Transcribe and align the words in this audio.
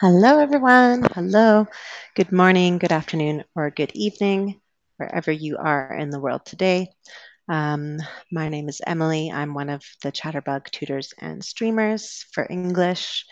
Hello, 0.00 0.38
everyone. 0.38 1.02
Hello. 1.14 1.66
Good 2.16 2.32
morning, 2.32 2.78
good 2.78 2.90
afternoon, 2.90 3.44
or 3.54 3.70
good 3.70 3.92
evening, 3.92 4.58
wherever 4.96 5.30
you 5.30 5.58
are 5.58 5.94
in 5.94 6.08
the 6.08 6.18
world 6.18 6.46
today. 6.46 6.88
Um, 7.50 7.98
my 8.32 8.48
name 8.48 8.70
is 8.70 8.80
Emily. 8.86 9.30
I'm 9.30 9.52
one 9.52 9.68
of 9.68 9.82
the 10.02 10.10
Chatterbug 10.10 10.70
tutors 10.70 11.12
and 11.18 11.44
streamers 11.44 12.24
for 12.32 12.46
English. 12.48 13.26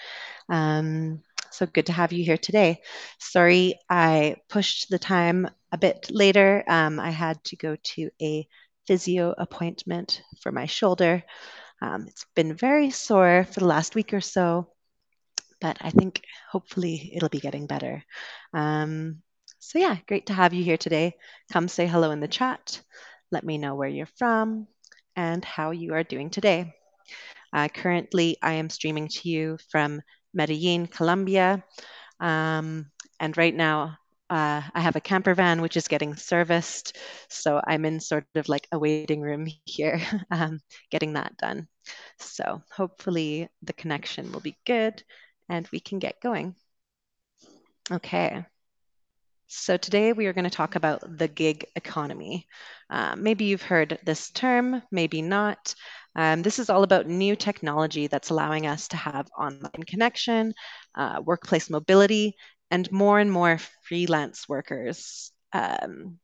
Um, 0.51 1.23
so 1.51 1.65
good 1.65 1.87
to 1.87 1.95
have 1.95 2.13
you 2.13 2.23
here 2.23 2.37
today. 2.37 2.83
Sorry, 3.19 3.79
I 3.89 4.37
pushed 4.51 4.91
the 4.91 4.99
time 4.99 5.49
a 5.73 5.79
bit 5.79 6.11
later. 6.11 6.65
Um, 6.69 7.01
I 7.01 7.09
had 7.09 7.43
to 7.45 7.57
go 7.57 7.77
to 7.83 8.11
a 8.21 8.47
physio 8.87 9.35
appointment 9.39 10.21
for 10.43 10.53
my 10.53 10.67
shoulder. 10.67 11.25
Um, 11.81 12.05
it's 12.09 12.27
been 12.37 12.53
very 12.55 12.91
sore 12.91 13.47
for 13.51 13.61
the 13.61 13.67
last 13.67 13.95
week 13.95 14.13
or 14.13 14.21
so 14.21 14.69
but 15.61 15.79
I 15.81 15.91
think 15.91 16.23
hopefully 16.51 17.13
it'll 17.15 17.29
be 17.29 17.41
getting 17.41 17.67
better. 17.67 18.05
Um, 18.53 19.23
so, 19.59 19.79
yeah, 19.79 19.97
great 20.07 20.27
to 20.27 20.35
have 20.35 20.55
you 20.55 20.63
here 20.63 20.77
today. 20.77 21.15
Come 21.53 21.69
say 21.69 21.87
hello 21.87 22.11
in 22.11 22.21
the 22.21 22.29
chat. 22.29 22.81
Let 23.33 23.45
me 23.45 23.59
know 23.59 23.75
where 23.75 23.89
you're 23.89 24.07
from 24.17 24.69
and 25.17 25.45
how 25.45 25.73
you 25.73 25.95
are 25.95 26.05
doing 26.05 26.31
today. 26.31 26.75
Uh, 27.53 27.69
currently, 27.69 28.37
I 28.43 28.55
am 28.55 28.71
streaming 28.71 29.09
to 29.09 29.29
you 29.29 29.59
from 29.71 30.01
Medellin, 30.33 30.87
Colombia. 30.87 31.65
Um, 32.21 32.91
and 33.19 33.37
right 33.37 33.55
now, 33.55 33.99
uh, 34.31 34.63
I 34.75 34.81
have 34.81 34.97
a 34.97 35.01
camper 35.01 35.35
van 35.35 35.63
which 35.63 35.77
is 35.77 35.89
getting 35.89 36.15
serviced. 36.15 36.99
So 37.31 37.61
I'm 37.67 37.85
in 37.85 38.01
sort 38.01 38.27
of 38.35 38.49
like 38.49 38.69
a 38.71 38.79
waiting 38.79 39.23
room 39.23 39.47
here, 39.65 40.01
um, 40.31 40.61
getting 40.91 41.15
that 41.15 41.37
done. 41.39 41.67
So 42.19 42.63
hopefully 42.71 43.49
the 43.63 43.73
connection 43.73 44.31
will 44.31 44.41
be 44.41 44.57
good 44.67 45.03
and 45.49 45.69
we 45.73 45.81
can 45.81 45.99
get 45.99 46.21
going. 46.21 46.55
Okay. 47.91 48.45
So 49.47 49.79
today 49.79 50.13
we 50.13 50.27
are 50.27 50.35
going 50.35 50.45
to 50.45 50.51
talk 50.51 50.77
about 50.77 51.17
the 51.17 51.27
gig 51.27 51.65
economy. 51.75 52.47
Uh, 52.91 53.17
maybe 53.17 53.47
you've 53.47 53.63
heard 53.63 53.99
this 54.05 54.31
term, 54.31 54.83
maybe 54.91 55.23
not. 55.23 55.75
Um, 56.15 56.43
this 56.43 56.59
is 56.59 56.69
all 56.69 56.83
about 56.83 57.07
new 57.07 57.35
technology 57.35 58.09
that's 58.09 58.29
allowing 58.29 58.67
us 58.67 58.89
to 58.89 58.99
have 58.99 59.31
online 59.39 59.85
connection, 59.87 60.53
uh, 60.95 61.23
workplace 61.25 61.71
mobility, 61.71 62.35
and 62.71 62.91
more 62.93 63.19
and 63.19 63.33
more 63.33 63.59
freelance 63.85 64.47
workers 64.49 65.33
um, 65.55 66.19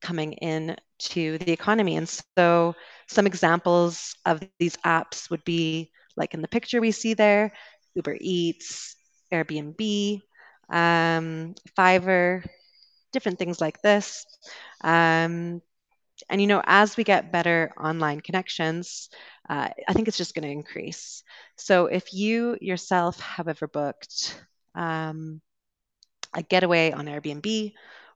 coming 0.00 0.32
in 0.32 0.76
to 0.98 1.38
the 1.38 1.52
economy. 1.52 1.96
And 1.96 2.08
so 2.36 2.74
some 3.06 3.26
examples 3.26 4.16
of 4.26 4.40
these 4.58 4.76
apps 4.78 5.30
would 5.30 5.44
be 5.44 5.92
like 6.16 6.34
in 6.34 6.42
the 6.42 6.48
picture 6.48 6.80
we 6.80 6.90
see 6.90 7.14
there, 7.14 7.52
Uber 7.94 8.16
Eats, 8.20 8.96
Airbnb, 9.32 10.20
um, 10.68 11.54
Fiverr, 11.76 12.44
different 13.12 13.38
things 13.38 13.60
like 13.60 13.82
this. 13.82 14.26
Um, 14.82 15.62
and 16.28 16.40
you 16.40 16.46
know, 16.46 16.62
as 16.64 16.96
we 16.96 17.04
get 17.04 17.32
better 17.32 17.72
online 17.78 18.20
connections, 18.20 19.08
uh, 19.48 19.68
I 19.88 19.92
think 19.92 20.08
it's 20.08 20.18
just 20.18 20.34
going 20.34 20.44
to 20.44 20.52
increase. 20.52 21.22
So 21.56 21.86
if 21.86 22.12
you 22.12 22.56
yourself 22.60 23.18
have 23.20 23.48
ever 23.48 23.66
booked 23.66 24.40
um, 24.74 25.40
a 26.34 26.42
getaway 26.42 26.92
on 26.92 27.06
Airbnb, 27.06 27.72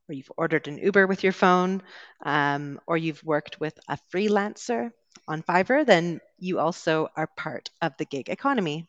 or 0.08 0.12
you've 0.14 0.30
ordered 0.36 0.68
an 0.68 0.78
Uber 0.78 1.06
with 1.06 1.22
your 1.24 1.32
phone, 1.32 1.82
um, 2.24 2.78
or 2.86 2.96
you've 2.96 3.24
worked 3.24 3.58
with 3.58 3.78
a 3.88 3.98
freelancer 4.12 4.90
on 5.26 5.42
Fiverr, 5.42 5.86
then 5.86 6.20
you 6.38 6.58
also 6.58 7.08
are 7.16 7.28
part 7.36 7.70
of 7.80 7.96
the 7.96 8.04
gig 8.04 8.28
economy. 8.28 8.86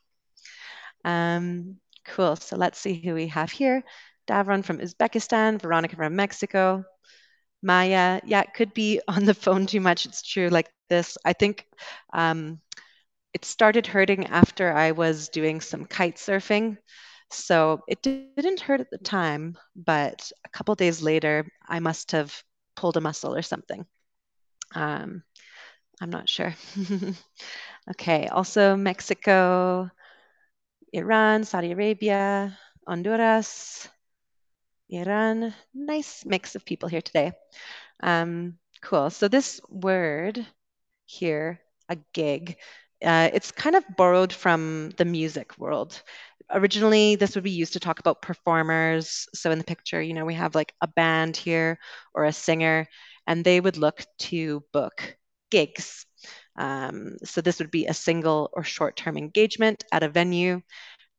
Um, 1.06 1.78
cool. 2.06 2.36
So 2.38 2.58
let's 2.58 2.80
see 2.80 2.96
who 2.96 3.16
we 3.16 3.28
have 3.30 3.52
here. 3.52 3.84
Davron 4.28 4.66
from 4.66 4.80
Uzbekistan, 4.80 5.62
Veronica 5.62 5.96
from 5.96 6.16
Mexico, 6.18 6.86
Maya. 7.64 8.22
Yeah, 8.26 8.44
could 8.44 8.74
be 8.74 9.02
on 9.08 9.26
the 9.26 9.34
phone 9.36 9.68
too 9.68 9.82
much. 9.82 10.06
It's 10.06 10.22
true. 10.24 10.50
Like 10.50 10.70
this, 10.90 11.18
I 11.26 11.34
think 11.34 11.66
um, 12.14 12.60
it 13.34 13.46
started 13.46 13.88
hurting 13.88 14.28
after 14.28 14.72
I 14.74 14.92
was 14.92 15.30
doing 15.30 15.62
some 15.62 15.86
kite 15.86 16.18
surfing. 16.18 16.78
So 17.32 17.82
it 17.88 18.02
didn't 18.04 18.32
hurt 18.32 18.52
at 18.54 18.62
the 18.64 18.66
time, 18.66 19.24
but 19.50 20.02
a 20.16 20.22
couple 20.24 20.46
days 20.46 20.76
later, 20.76 21.24
I 21.46 21.60
must 21.60 21.94
have 21.94 22.22
pulled 22.66 22.88
a 22.88 22.92
muscle 22.92 23.26
or 23.26 23.34
something. 23.34 23.86
Um, 24.74 25.24
I'm 26.02 26.10
not 26.10 26.30
sure. 26.30 26.54
okay, 27.92 28.28
also 28.28 28.76
Mexico, 28.76 29.90
Iran, 30.96 31.44
Saudi 31.44 31.72
Arabia, 31.74 32.58
Honduras, 32.88 33.88
Iran. 34.90 35.54
Nice 35.74 36.26
mix 36.26 36.56
of 36.56 36.66
people 36.66 36.90
here 36.90 37.02
today. 37.02 37.34
Um, 38.02 38.58
cool. 38.82 39.10
So 39.10 39.28
this 39.28 39.60
word 39.70 40.46
here, 41.06 41.60
a 41.90 41.98
gig, 42.14 42.58
uh, 43.04 43.30
it's 43.34 43.52
kind 43.52 43.76
of 43.76 43.84
borrowed 43.98 44.34
from 44.34 44.92
the 44.98 45.06
music 45.06 45.58
world. 45.58 46.02
Originally, 46.52 47.16
this 47.16 47.36
would 47.36 47.44
be 47.44 47.52
used 47.52 47.74
to 47.74 47.80
talk 47.80 48.00
about 48.00 48.22
performers. 48.22 49.28
So 49.34 49.52
in 49.52 49.58
the 49.58 49.64
picture, 49.66 50.02
you 50.02 50.14
know, 50.14 50.26
we 50.26 50.36
have 50.36 50.56
like 50.56 50.74
a 50.82 50.88
band 50.88 51.38
here 51.38 51.80
or 52.14 52.26
a 52.26 52.34
singer, 52.34 52.88
and 53.28 53.44
they 53.44 53.60
would 53.60 53.78
look 53.78 54.06
to 54.20 54.64
book 54.72 55.18
gigs. 55.52 56.06
Um, 56.58 57.18
so 57.24 57.42
this 57.42 57.60
would 57.60 57.72
be 57.72 57.88
a 57.88 57.94
single 57.94 58.50
or 58.54 58.64
short-term 58.64 59.18
engagement 59.18 59.84
at 59.92 60.04
a 60.04 60.10
venue. 60.10 60.62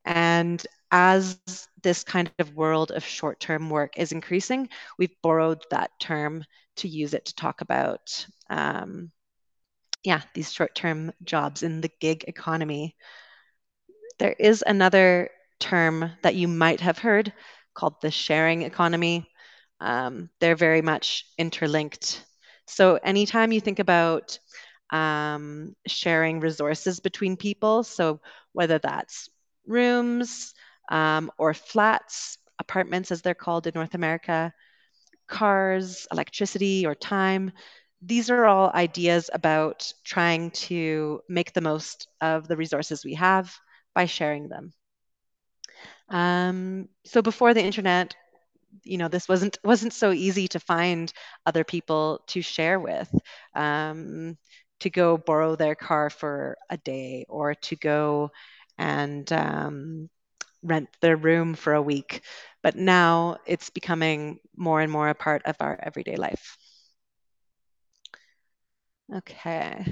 And 0.04 0.64
as 0.90 1.38
this 1.82 2.04
kind 2.04 2.30
of 2.38 2.54
world 2.54 2.90
of 2.92 3.04
short-term 3.04 3.70
work 3.70 3.98
is 3.98 4.12
increasing, 4.12 4.68
we've 4.98 5.14
borrowed 5.22 5.62
that 5.70 5.90
term 6.00 6.44
to 6.76 6.88
use 6.88 7.12
it 7.14 7.24
to 7.26 7.34
talk 7.34 7.60
about, 7.60 8.26
um, 8.50 9.10
yeah, 10.04 10.22
these 10.34 10.52
short-term 10.52 11.12
jobs 11.24 11.62
in 11.62 11.80
the 11.80 11.90
gig 12.00 12.24
economy. 12.28 12.94
There 14.18 14.36
is 14.38 14.62
another 14.66 15.30
term 15.58 16.12
that 16.22 16.34
you 16.34 16.48
might 16.48 16.80
have 16.80 16.98
heard 16.98 17.32
called 17.74 18.00
the 18.00 18.10
sharing 18.10 18.62
economy. 18.62 19.28
Um, 19.80 20.30
they're 20.40 20.56
very 20.56 20.82
much 20.82 21.26
interlinked. 21.36 22.24
So 22.66 22.96
anytime 22.96 23.52
you 23.52 23.60
think 23.60 23.78
about 23.78 24.38
um, 24.90 25.74
sharing 25.86 26.40
resources 26.40 27.00
between 27.00 27.36
people. 27.36 27.82
So 27.82 28.20
whether 28.52 28.78
that's 28.78 29.28
rooms 29.66 30.54
um, 30.90 31.30
or 31.38 31.54
flats, 31.54 32.38
apartments 32.58 33.10
as 33.10 33.22
they're 33.22 33.34
called 33.34 33.66
in 33.66 33.72
North 33.74 33.94
America, 33.94 34.52
cars, 35.26 36.06
electricity, 36.12 36.86
or 36.86 36.94
time. 36.94 37.52
These 38.02 38.30
are 38.30 38.44
all 38.44 38.70
ideas 38.74 39.30
about 39.32 39.92
trying 40.04 40.50
to 40.52 41.20
make 41.28 41.52
the 41.52 41.60
most 41.60 42.08
of 42.20 42.46
the 42.48 42.56
resources 42.56 43.04
we 43.04 43.14
have 43.14 43.54
by 43.94 44.06
sharing 44.06 44.48
them. 44.48 44.72
Um, 46.08 46.88
so 47.04 47.22
before 47.22 47.54
the 47.54 47.64
internet, 47.64 48.14
you 48.84 48.98
know 48.98 49.08
this 49.08 49.28
wasn't 49.28 49.58
wasn't 49.64 49.92
so 49.92 50.12
easy 50.12 50.48
to 50.48 50.60
find 50.60 51.12
other 51.46 51.64
people 51.64 52.22
to 52.28 52.42
share 52.42 52.78
with 52.78 53.12
um, 53.54 54.36
to 54.80 54.90
go 54.90 55.16
borrow 55.16 55.56
their 55.56 55.74
car 55.74 56.10
for 56.10 56.56
a 56.70 56.76
day 56.78 57.24
or 57.28 57.54
to 57.54 57.76
go 57.76 58.30
and 58.78 59.30
um, 59.32 60.08
rent 60.62 60.88
their 61.00 61.16
room 61.16 61.54
for 61.54 61.74
a 61.74 61.82
week. 61.82 62.22
But 62.62 62.76
now 62.76 63.38
it's 63.46 63.70
becoming 63.70 64.38
more 64.56 64.80
and 64.80 64.90
more 64.92 65.08
a 65.08 65.14
part 65.14 65.42
of 65.46 65.56
our 65.60 65.78
everyday 65.82 66.16
life. 66.16 66.56
Okay. 69.14 69.84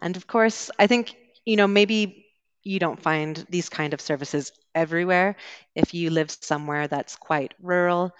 And 0.00 0.16
of 0.16 0.26
course, 0.26 0.70
I 0.78 0.86
think, 0.86 1.14
you 1.44 1.56
know, 1.56 1.66
maybe 1.68 2.26
you 2.64 2.78
don't 2.78 3.00
find 3.00 3.44
these 3.50 3.68
kind 3.68 3.94
of 3.94 4.00
services 4.00 4.52
everywhere. 4.74 5.36
If 5.74 5.94
you 5.94 6.10
live 6.10 6.30
somewhere 6.30 6.88
that's 6.88 7.16
quite 7.16 7.54
rural, 7.60 8.12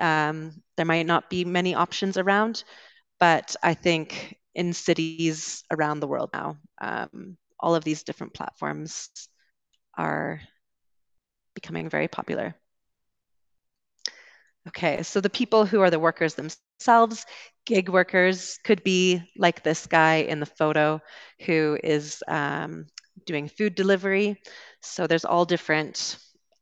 um, 0.00 0.62
there 0.76 0.86
might 0.86 1.06
not 1.06 1.30
be 1.30 1.44
many 1.44 1.74
options 1.74 2.16
around. 2.16 2.64
But 3.20 3.56
I 3.62 3.74
think 3.74 4.36
in 4.56 4.72
cities 4.72 5.62
around 5.70 6.00
the 6.00 6.08
world 6.08 6.30
now. 6.32 6.56
Um, 6.80 7.36
all 7.60 7.74
of 7.74 7.84
these 7.84 8.02
different 8.02 8.34
platforms 8.34 9.10
are 9.96 10.40
becoming 11.54 11.88
very 11.88 12.08
popular. 12.08 12.54
Okay, 14.68 15.02
so 15.02 15.20
the 15.20 15.30
people 15.30 15.64
who 15.66 15.80
are 15.80 15.90
the 15.90 16.00
workers 16.00 16.34
themselves, 16.34 17.24
gig 17.66 17.88
workers 17.88 18.58
could 18.64 18.82
be 18.82 19.22
like 19.36 19.62
this 19.62 19.86
guy 19.86 20.16
in 20.16 20.40
the 20.40 20.46
photo 20.46 21.00
who 21.42 21.78
is 21.84 22.22
um, 22.26 22.86
doing 23.26 23.48
food 23.48 23.74
delivery. 23.74 24.40
So 24.80 25.06
there's 25.06 25.24
all 25.24 25.44
different 25.44 26.18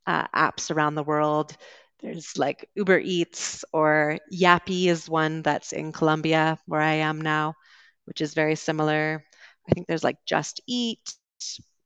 uh, 0.06 0.26
apps 0.34 0.74
around 0.74 0.96
the 0.96 1.02
world. 1.02 1.56
There's 2.00 2.36
like 2.36 2.68
Uber 2.74 2.98
Eats 2.98 3.64
or 3.72 4.18
Rappi 4.32 4.86
is 4.86 5.08
one 5.08 5.42
that's 5.42 5.72
in 5.72 5.92
Colombia 5.92 6.58
where 6.66 6.82
I 6.82 6.94
am 6.94 7.20
now 7.20 7.54
which 8.04 8.20
is 8.20 8.34
very 8.34 8.54
similar. 8.56 9.24
I 9.68 9.72
think 9.72 9.86
there's 9.86 10.04
like 10.04 10.18
Just 10.26 10.60
Eat, 10.66 11.14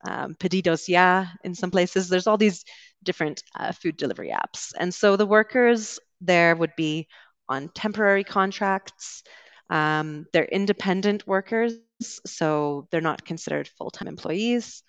um, 0.06 0.34
Pedidos 0.34 0.88
Ya 0.88 1.26
in 1.44 1.54
some 1.54 1.70
places. 1.70 2.08
There's 2.08 2.26
all 2.26 2.38
these 2.38 2.64
different 3.02 3.42
uh, 3.58 3.72
food 3.72 3.96
delivery 3.96 4.32
apps. 4.34 4.72
And 4.78 4.92
so 4.92 5.16
the 5.16 5.26
workers 5.26 5.98
there 6.20 6.56
would 6.56 6.72
be 6.76 7.08
on 7.48 7.68
temporary 7.74 8.24
contracts. 8.24 9.22
Um, 9.70 10.26
they're 10.32 10.44
independent 10.44 11.26
workers, 11.26 11.78
so 12.26 12.88
they're 12.90 13.00
not 13.00 13.24
considered 13.24 13.68
full 13.68 13.90
time 13.90 14.08
employees. 14.08 14.82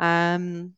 Um, 0.00 0.74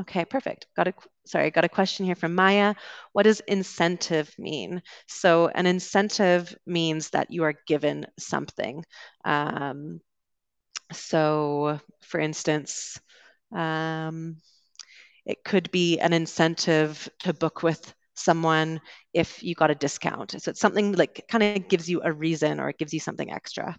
okay, 0.00 0.24
perfect. 0.24 0.66
Got 0.76 0.88
a 0.88 0.94
sorry, 1.26 1.50
got 1.50 1.64
a 1.64 1.68
question 1.68 2.06
here 2.06 2.14
from 2.14 2.34
Maya. 2.34 2.74
What 3.12 3.24
does 3.24 3.40
incentive 3.40 4.32
mean? 4.38 4.82
So 5.06 5.48
an 5.48 5.66
incentive 5.66 6.54
means 6.66 7.10
that 7.10 7.30
you 7.30 7.44
are 7.44 7.54
given 7.66 8.06
something. 8.18 8.84
Um, 9.24 10.00
so, 10.92 11.80
for 12.02 12.20
instance, 12.20 13.00
um, 13.54 14.36
it 15.26 15.44
could 15.44 15.70
be 15.70 15.98
an 16.00 16.12
incentive 16.12 17.08
to 17.20 17.32
book 17.32 17.62
with 17.62 17.94
someone 18.14 18.80
if 19.14 19.42
you 19.42 19.54
got 19.54 19.70
a 19.70 19.74
discount. 19.74 20.32
So 20.42 20.50
it's 20.50 20.60
something 20.60 20.92
like 20.92 21.24
kind 21.28 21.44
of 21.44 21.68
gives 21.68 21.88
you 21.88 22.02
a 22.04 22.12
reason 22.12 22.60
or 22.60 22.68
it 22.68 22.78
gives 22.78 22.92
you 22.92 23.00
something 23.00 23.30
extra. 23.30 23.76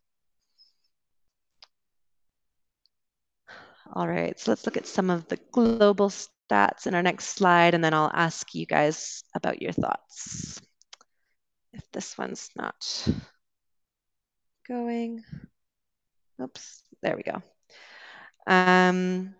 All 3.93 4.07
right, 4.07 4.39
so 4.39 4.51
let's 4.51 4.65
look 4.65 4.77
at 4.77 4.88
some 4.88 5.09
of 5.09 5.27
the 5.27 5.38
global 5.51 6.09
stats 6.09 6.88
in 6.88 6.95
our 6.95 7.03
next 7.03 7.25
slide, 7.25 7.73
and 7.73 7.83
then 7.83 7.93
I'll 7.93 8.11
ask 8.13 8.55
you 8.55 8.65
guys 8.65 9.21
about 9.35 9.61
your 9.61 9.73
thoughts. 9.73 10.61
If 11.73 11.91
this 11.91 12.17
one's 12.17 12.49
not 12.55 13.07
going, 14.65 15.25
oops, 16.41 16.83
there 17.01 17.17
we 17.17 17.23
go. 17.23 17.41
Um, 18.47 19.35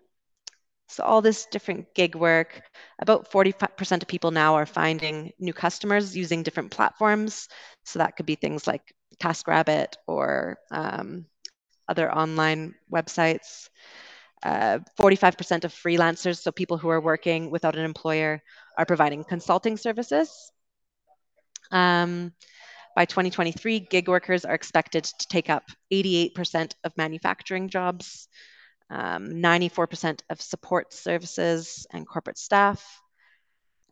so 0.88 1.02
all 1.02 1.22
this 1.22 1.46
different 1.46 1.94
gig 1.94 2.14
work, 2.14 2.62
about 2.98 3.32
45% 3.32 4.02
of 4.02 4.08
people 4.08 4.32
now 4.32 4.56
are 4.56 4.66
finding 4.66 5.32
new 5.38 5.54
customers 5.54 6.14
using 6.14 6.42
different 6.42 6.70
platforms. 6.70 7.48
So 7.84 8.00
that 8.00 8.16
could 8.16 8.26
be 8.26 8.34
things 8.34 8.66
like 8.66 8.82
TaskRabbit 9.18 9.94
or 10.06 10.58
um, 10.70 11.24
other 11.88 12.12
online 12.12 12.74
websites. 12.92 13.70
Uh, 14.42 14.80
45% 15.00 15.64
of 15.64 15.72
freelancers, 15.72 16.38
so 16.40 16.50
people 16.50 16.76
who 16.76 16.88
are 16.88 17.00
working 17.00 17.50
without 17.50 17.76
an 17.76 17.84
employer, 17.84 18.42
are 18.76 18.86
providing 18.86 19.22
consulting 19.22 19.76
services. 19.76 20.50
Um, 21.70 22.32
by 22.94 23.04
2023, 23.04 23.80
gig 23.80 24.08
workers 24.08 24.44
are 24.44 24.54
expected 24.54 25.04
to 25.04 25.28
take 25.28 25.48
up 25.48 25.64
88% 25.92 26.74
of 26.84 26.96
manufacturing 26.96 27.68
jobs, 27.68 28.28
um, 28.90 29.28
94% 29.30 30.20
of 30.28 30.42
support 30.42 30.92
services 30.92 31.86
and 31.92 32.06
corporate 32.06 32.36
staff, 32.36 32.84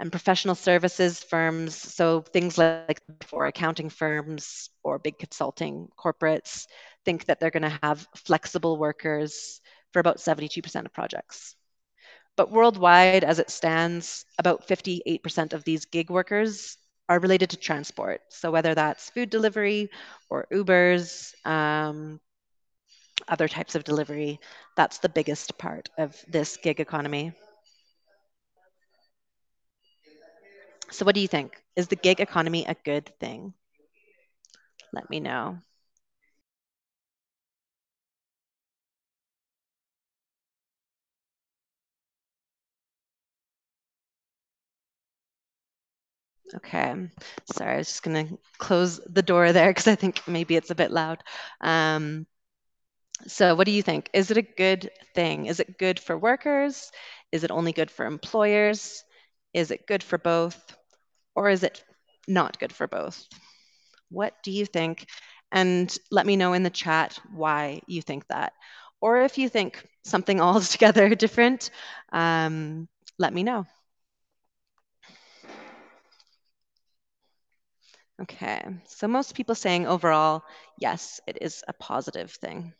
and 0.01 0.11
professional 0.11 0.55
services 0.55 1.21
firms. 1.21 1.77
So 1.77 2.23
things 2.23 2.59
like 2.59 3.01
for 3.23 3.47
accounting 3.47 3.91
firms 3.91 4.71
or 4.83 4.99
big 4.99 5.19
consulting 5.19 5.89
corporates 5.99 6.67
think 7.05 7.27
that 7.27 7.39
they're 7.39 7.51
going 7.51 7.71
to 7.71 7.79
have 7.83 8.07
flexible 8.17 8.79
workers 8.79 9.61
for 9.93 10.01
about 10.01 10.21
72% 10.21 10.87
of 10.87 10.93
projects. 10.93 11.57
But 12.37 12.51
worldwide, 12.51 13.25
as 13.25 13.39
it 13.39 13.51
stands, 13.51 14.25
about 14.39 14.67
58% 14.67 15.53
of 15.53 15.65
these 15.65 15.85
gig 15.85 16.11
workers 16.11 16.79
are 17.09 17.19
related 17.19 17.51
to 17.51 17.57
transport. 17.57 18.21
So 18.31 18.51
whether 18.51 18.75
that's 18.75 19.11
food 19.11 19.31
delivery 19.31 19.91
or 20.31 20.47
Ubers, 20.53 21.35
um, 21.47 22.21
other 23.29 23.49
types 23.49 23.75
of 23.75 23.85
delivery, 23.85 24.41
that's 24.77 24.99
the 24.99 25.09
biggest 25.09 25.59
part 25.59 25.91
of 25.99 26.17
this 26.29 26.57
gig 26.57 26.81
economy. 26.81 27.33
So 30.91 31.05
what 31.05 31.15
do 31.15 31.21
you 31.21 31.29
think? 31.29 31.63
Is 31.77 31.89
the 31.89 31.97
gig 31.97 32.21
economy 32.21 32.65
a 32.67 32.75
good 32.85 33.13
thing? 33.21 33.55
Let 34.93 35.09
me 35.11 35.21
know. 35.21 35.59
Okay, 46.55 47.09
sorry, 47.47 47.75
I 47.75 47.77
was 47.79 47.87
just 47.89 48.03
gonna 48.03 48.27
close 48.59 48.99
the 49.07 49.23
door 49.23 49.53
there 49.53 49.71
because 49.71 49.87
I 49.87 49.95
think 49.95 50.27
maybe 50.27 50.57
it's 50.57 50.71
a 50.71 50.75
bit 50.75 50.91
loud. 50.91 51.23
Um, 51.61 52.27
so 53.27 53.55
what 53.55 53.67
do 53.67 53.73
you 53.73 53.83
think? 53.83 54.09
Is 54.15 54.31
it 54.31 54.37
a 54.39 54.43
good 54.43 54.91
thing? 55.15 55.47
Is 55.47 55.61
it 55.61 55.79
good 55.79 56.01
for 56.01 56.17
workers? 56.17 56.91
Is 57.33 57.45
it 57.45 57.51
only 57.51 57.73
good 57.73 57.91
for 57.91 58.07
employers? 58.07 59.05
Is 59.53 59.71
it 59.71 59.87
good 59.87 60.03
for 60.03 60.19
both? 60.19 60.77
Or 61.35 61.51
is 61.51 61.63
it 61.63 61.85
not 62.29 62.59
good 62.59 62.73
for 62.73 62.87
both? 62.89 63.27
What 64.11 64.35
do 64.43 64.51
you 64.51 64.67
think? 64.67 65.07
And 65.53 65.95
let 66.11 66.27
me 66.27 66.37
know 66.37 66.55
in 66.55 66.63
the 66.63 66.71
chat 66.71 67.19
why 67.35 67.83
you 67.87 68.03
think 68.03 68.27
that. 68.29 68.53
Or 69.01 69.23
if 69.23 69.39
you 69.39 69.49
think 69.49 69.85
something 70.05 70.41
altogether 70.41 71.15
different, 71.17 71.71
um, 72.13 72.89
let 73.19 73.35
me 73.35 73.43
know. 73.45 73.67
Okay, 78.21 78.63
so 78.87 79.09
most 79.09 79.35
people 79.35 79.55
saying 79.55 79.87
overall, 79.87 80.43
yes, 80.79 81.21
it 81.27 81.39
is 81.41 81.65
a 81.67 81.73
positive 81.73 82.31
thing. 82.31 82.75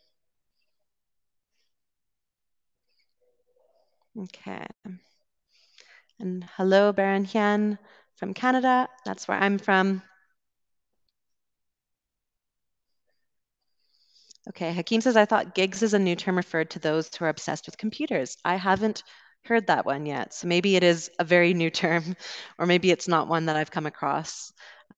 Okay. 4.17 4.65
And 6.19 6.43
hello, 6.55 6.93
Baron 6.93 7.25
Hien 7.25 7.79
from 8.15 8.33
Canada. 8.33 8.87
That's 9.05 9.27
where 9.27 9.37
I'm 9.37 9.57
from. 9.57 10.03
Okay, 14.49 14.73
Hakeem 14.73 15.01
says, 15.01 15.17
I 15.17 15.25
thought 15.25 15.55
gigs 15.55 15.81
is 15.81 15.93
a 15.93 15.99
new 15.99 16.15
term 16.15 16.37
referred 16.37 16.71
to 16.71 16.79
those 16.79 17.13
who 17.15 17.25
are 17.25 17.29
obsessed 17.29 17.65
with 17.65 17.77
computers. 17.77 18.37
I 18.45 18.55
haven't 18.55 19.03
heard 19.45 19.67
that 19.67 19.85
one 19.85 20.05
yet. 20.05 20.33
So 20.33 20.47
maybe 20.47 20.75
it 20.75 20.83
is 20.83 21.09
a 21.19 21.23
very 21.23 21.53
new 21.53 21.69
term, 21.69 22.15
or 22.59 22.65
maybe 22.65 22.91
it's 22.91 23.07
not 23.07 23.27
one 23.27 23.47
that 23.47 23.55
I've 23.55 23.71
come 23.71 23.85
across. 23.85 24.51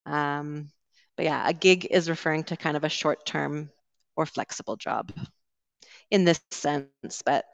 Um, 0.06 0.70
but 1.16 1.26
yeah, 1.26 1.48
a 1.48 1.54
gig 1.54 1.88
is 1.90 2.10
referring 2.10 2.44
to 2.46 2.58
kind 2.58 2.78
of 2.78 2.84
a 2.84 2.90
short 2.90 3.26
term 3.26 3.70
or 4.16 4.26
flexible 4.26 4.76
job 4.76 5.12
in 6.12 6.26
this 6.26 6.42
sense. 6.52 7.22
But 7.26 7.45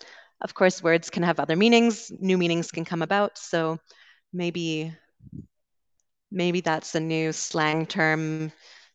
of 0.41 0.53
course, 0.53 0.83
words 0.83 1.09
can 1.09 1.23
have 1.23 1.39
other 1.39 1.55
meanings, 1.55 2.11
new 2.19 2.37
meanings 2.37 2.71
can 2.71 2.85
come 2.85 3.01
about. 3.01 3.37
So 3.37 3.79
maybe 4.33 4.93
maybe 6.31 6.61
that's 6.61 6.95
a 6.95 6.99
new 6.99 7.31
slang 7.31 7.85
term, 7.85 8.51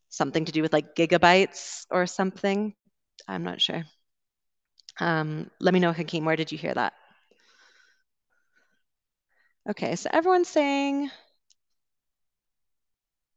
something 0.08 0.44
to 0.46 0.52
do 0.52 0.62
with 0.62 0.72
like 0.72 0.94
gigabytes 0.94 1.86
or 1.90 2.06
something. 2.06 2.74
I'm 3.26 3.44
not 3.44 3.60
sure. 3.60 3.84
Um, 5.00 5.50
let 5.60 5.74
me 5.74 5.80
know, 5.80 5.92
Hakeem, 5.92 6.24
where 6.24 6.36
did 6.36 6.52
you 6.52 6.58
hear 6.58 6.74
that? 6.74 6.92
Okay, 9.68 9.96
so 9.96 10.10
everyone's 10.12 10.48
saying 10.48 11.10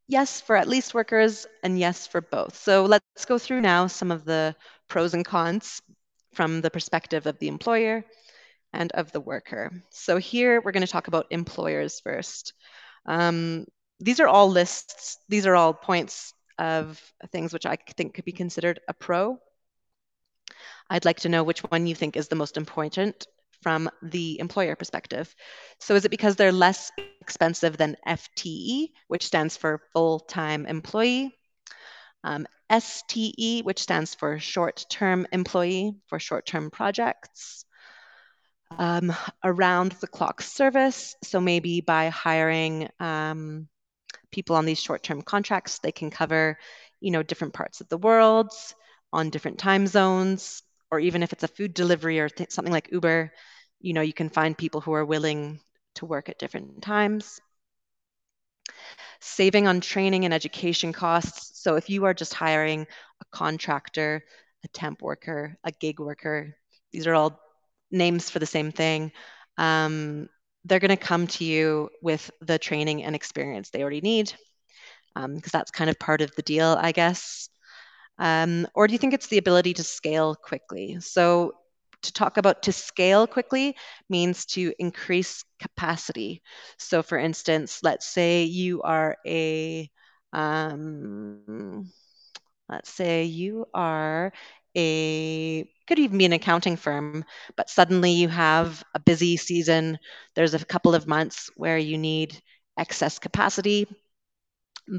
yes 0.08 0.42
for 0.42 0.56
at 0.56 0.68
least 0.68 0.94
workers 0.94 1.46
and 1.64 1.78
yes 1.78 2.08
for 2.08 2.22
both. 2.22 2.56
So 2.56 2.86
let's 2.86 3.26
go 3.26 3.38
through 3.38 3.62
now 3.62 3.88
some 3.88 4.12
of 4.12 4.26
the 4.26 4.56
pros 4.88 5.14
and 5.14 5.26
cons 5.26 5.82
from 6.34 6.62
the 6.62 6.70
perspective 6.70 7.26
of 7.26 7.40
the 7.40 7.48
employer 7.48 8.06
and 8.74 8.92
of 8.94 9.12
the 9.12 9.22
worker. 9.22 9.72
So 9.90 10.18
here 10.18 10.62
we're 10.62 10.72
going 10.72 10.86
to 10.86 10.92
talk 10.92 11.08
about 11.08 11.28
employers 11.30 12.00
first. 12.00 12.54
Um, 13.06 13.66
these 14.00 14.20
are 14.20 14.28
all 14.28 14.50
lists, 14.50 15.18
these 15.28 15.46
are 15.46 15.56
all 15.56 15.74
points 15.74 16.34
of 16.60 17.02
things 17.32 17.54
which 17.54 17.66
I 17.66 17.78
think 17.98 18.14
could 18.14 18.26
be 18.26 18.32
considered 18.32 18.80
a 18.88 18.94
pro. 18.94 19.40
I'd 20.90 21.06
like 21.06 21.22
to 21.22 21.30
know 21.30 21.44
which 21.44 21.62
one 21.62 21.88
you 21.88 21.96
think 21.96 22.16
is 22.16 22.28
the 22.28 22.36
most 22.36 22.58
important 22.58 23.28
from 23.62 23.90
the 24.02 24.40
employer 24.40 24.76
perspective. 24.76 25.34
So 25.80 25.96
is 25.96 26.06
it 26.06 26.12
because 26.12 26.36
they're 26.36 26.52
less 26.52 26.92
expensive 27.22 27.78
than 27.78 27.98
FTE, 28.08 28.90
which 29.08 29.26
stands 29.26 29.58
for 29.58 29.82
full-time 29.94 30.66
employee, 30.66 31.36
um, 32.24 32.48
STE, 32.70 33.62
which 33.64 33.80
stands 33.80 34.16
for 34.16 34.40
short-term 34.40 35.28
employee 35.32 35.96
for 36.08 36.20
short-term 36.20 36.72
projects, 36.72 37.66
um, 38.78 39.14
around 39.44 39.94
the 39.94 40.08
clock 40.08 40.42
service. 40.42 41.16
So 41.24 41.40
maybe 41.40 41.82
by 41.82 42.10
hiring 42.10 42.90
um, 43.00 43.68
people 44.32 44.56
on 44.56 44.66
these 44.66 44.82
short-term 44.82 45.22
contracts, 45.22 45.80
they 45.80 45.92
can 45.92 46.10
cover, 46.10 46.58
you 47.00 47.12
know, 47.12 47.24
different 47.24 47.54
parts 47.54 47.82
of 47.82 47.90
the 47.90 47.98
world 47.98 48.52
on 49.14 49.30
different 49.30 49.58
time 49.58 49.88
zones, 49.88 50.64
or 50.92 51.00
even 51.00 51.24
if 51.24 51.34
it's 51.34 51.44
a 51.44 51.48
food 51.48 51.74
delivery 51.74 52.20
or 52.20 52.30
th- 52.30 52.52
something 52.52 52.72
like 52.74 52.92
Uber, 52.92 53.32
you 53.80 53.94
know, 53.94 54.02
you 54.02 54.14
can 54.14 54.30
find 54.30 54.58
people 54.58 54.82
who 54.82 54.94
are 54.94 55.06
willing 55.06 55.60
to 55.96 56.06
work 56.06 56.30
at 56.30 56.40
different 56.40 56.82
times. 56.82 57.40
Saving 59.20 59.68
on 59.68 59.82
training 59.82 60.26
and 60.26 60.34
education 60.34 60.94
costs. 60.94 61.62
So 61.62 61.76
if 61.76 61.90
you 61.90 62.06
are 62.06 62.14
just 62.14 62.34
hiring 62.34 62.82
a 63.22 63.26
contractor, 63.32 64.24
a 64.64 64.68
temp 64.70 65.02
worker, 65.02 65.58
a 65.64 65.72
gig 65.72 66.00
worker, 66.00 66.56
these 66.92 67.08
are 67.08 67.14
all 67.14 67.40
names 67.92 68.30
for 68.30 68.40
the 68.40 68.46
same 68.46 68.72
thing. 68.72 69.12
Um, 69.58 70.30
they're 70.66 70.80
going 70.80 70.90
to 70.90 70.98
come 70.98 71.28
to 71.28 71.46
you 71.46 71.90
with 72.02 72.30
the 72.42 72.60
training 72.60 73.04
and 73.04 73.16
experience 73.16 73.70
they 73.70 73.82
already 73.82 74.02
need 74.02 74.34
because 75.16 75.26
um, 75.26 75.42
that's 75.52 75.72
kind 75.72 75.90
of 75.90 76.00
part 76.00 76.22
of 76.22 76.36
the 76.36 76.42
deal, 76.42 76.78
I 76.80 76.92
guess. 76.92 77.50
Um, 78.20 78.68
or 78.74 78.88
do 78.88 78.94
you 78.94 79.00
think 79.00 79.14
it's 79.14 79.28
the 79.28 79.38
ability 79.38 79.74
to 79.76 79.84
scale 79.84 80.36
quickly? 80.36 80.98
So, 81.02 81.54
to 82.04 82.14
talk 82.14 82.38
about 82.38 82.64
to 82.64 82.72
scale 82.72 83.26
quickly 83.28 83.76
means 84.10 84.46
to 84.46 84.74
increase 84.80 85.44
capacity. 85.60 86.42
So, 86.78 87.02
for 87.04 87.18
instance, 87.18 87.80
let's 87.84 88.08
say 88.08 88.44
you 88.44 88.84
are 88.84 89.18
a, 89.26 89.90
um, 90.34 91.92
let's 92.70 92.90
say 92.90 93.24
you 93.26 93.66
are 93.74 94.32
a 94.76 95.64
could 95.88 96.00
even 96.00 96.18
be 96.18 96.26
an 96.26 96.34
accounting 96.34 96.78
firm, 96.78 97.24
but 97.56 97.70
suddenly 97.70 98.12
you 98.12 98.28
have 98.28 98.84
a 98.94 99.00
busy 99.00 99.38
season. 99.38 99.98
There's 100.36 100.54
a 100.54 100.66
couple 100.66 100.94
of 100.96 101.08
months 101.08 101.50
where 101.56 101.78
you 101.78 101.98
need 101.98 102.40
excess 102.78 103.20
capacity. 103.20 103.88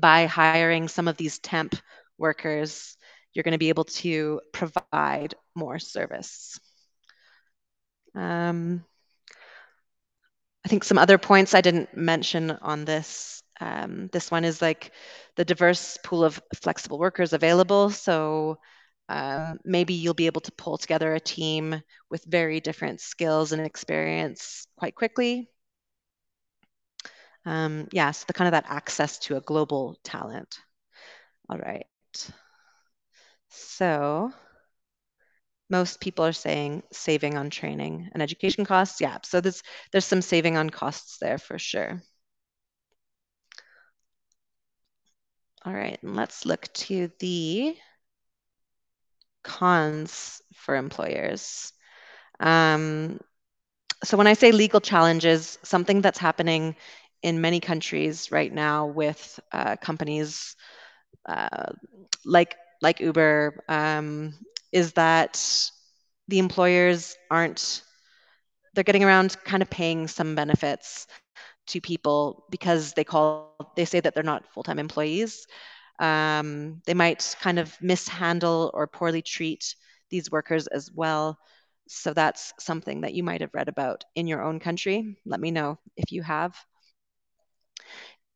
By 0.01 0.27
hiring 0.27 0.89
some 0.89 1.09
of 1.09 1.17
these 1.17 1.39
temp 1.39 1.75
workers, 2.19 2.98
you're 3.33 3.43
going 3.45 3.53
to 3.53 3.59
be 3.59 3.69
able 3.69 3.85
to 3.85 4.41
provide 4.53 5.35
more 5.55 5.79
service. 5.79 6.59
Um, 8.15 8.85
I 10.65 10.69
think 10.69 10.85
some 10.85 10.99
other 10.99 11.19
points 11.19 11.55
I 11.55 11.61
didn't 11.61 11.97
mention 11.97 12.51
on 12.51 12.85
this. 12.85 13.43
Um, 13.61 14.09
this 14.13 14.31
one 14.31 14.45
is 14.45 14.61
like 14.63 14.93
the 15.37 15.45
diverse 15.45 15.99
pool 16.05 16.25
of 16.25 16.41
flexible 16.63 16.99
workers 16.99 17.33
available. 17.33 17.91
So 17.91 18.59
uh, 19.09 19.55
maybe 19.65 19.95
you'll 19.95 20.15
be 20.15 20.27
able 20.27 20.43
to 20.43 20.53
pull 20.53 20.77
together 20.79 21.15
a 21.15 21.21
team 21.21 21.81
with 22.11 22.25
very 22.25 22.61
different 22.61 23.01
skills 23.01 23.53
and 23.53 23.65
experience 23.65 24.67
quite 24.77 24.95
quickly. 24.95 25.49
Um, 27.47 27.89
yeah, 27.93 28.11
so 28.11 28.25
the 28.27 28.35
kind 28.35 28.49
of 28.49 28.53
that 28.53 28.71
access 28.71 29.19
to 29.21 29.37
a 29.37 29.41
global 29.41 29.97
talent. 30.05 30.59
All 31.49 31.59
right. 31.59 31.87
So 33.51 34.33
most 35.71 36.01
people 36.01 36.25
are 36.25 36.33
saying 36.33 36.83
saving 36.93 37.37
on 37.37 37.51
training 37.51 38.11
and 38.13 38.23
education 38.23 38.65
costs. 38.65 39.01
Yeah, 39.01 39.19
so 39.25 39.41
there's 39.41 39.63
there's 39.93 40.05
some 40.05 40.23
saving 40.23 40.57
on 40.57 40.71
costs 40.71 41.19
there 41.19 41.39
for 41.39 41.59
sure. 41.59 42.03
All 45.65 45.73
right, 45.73 46.03
and 46.03 46.17
let's 46.17 46.45
look 46.47 46.73
to 46.73 47.13
the 47.21 47.77
cons 49.43 50.43
for 50.55 50.77
employers. 50.77 51.73
Um, 52.41 53.21
so 54.05 54.17
when 54.17 54.27
I 54.29 54.35
say 54.35 54.53
legal 54.53 54.81
challenges, 54.81 55.59
something 55.65 56.03
that's 56.03 56.19
happening 56.19 56.77
in 57.23 57.41
many 57.41 57.61
countries 57.61 58.33
right 58.33 58.53
now 58.53 58.87
with 58.87 59.41
uh, 59.53 59.77
companies 59.77 60.57
uh, 61.27 61.73
like 62.25 62.57
like 62.81 63.01
Uber 63.01 63.65
um, 63.69 64.35
is 64.73 64.93
that 64.95 65.71
the 66.29 66.39
employers 66.39 67.17
aren't 67.31 67.83
they're 68.75 68.85
getting 68.85 69.05
around 69.05 69.37
kind 69.45 69.63
of 69.63 69.71
paying 69.71 70.07
some 70.09 70.35
benefits 70.35 71.07
to 71.67 71.81
people 71.81 72.45
because 72.51 72.93
they 72.95 73.05
call 73.05 73.39
they 73.77 73.85
say 73.85 74.01
that 74.01 74.15
they're 74.15 74.23
not 74.23 74.47
full-time 74.53 74.79
employees. 74.79 75.47
Um, 75.99 76.81
they 76.87 76.95
might 76.95 77.35
kind 77.41 77.59
of 77.59 77.77
mishandle 77.81 78.71
or 78.75 78.87
poorly 78.87 79.23
treat 79.23 79.75
these 80.11 80.31
workers 80.31 80.67
as 80.67 80.91
well. 80.93 81.39
So 81.89 82.13
that's 82.13 82.53
something 82.59 83.01
that 83.03 83.15
you 83.15 83.23
might 83.23 83.41
have 83.41 83.55
read 83.55 83.69
about 83.69 84.05
in 84.15 84.27
your 84.27 84.43
own 84.43 84.61
country. 84.61 85.19
Let 85.25 85.41
me 85.41 85.51
know 85.51 85.79
if 85.97 86.13
you 86.13 86.23
have. 86.23 86.55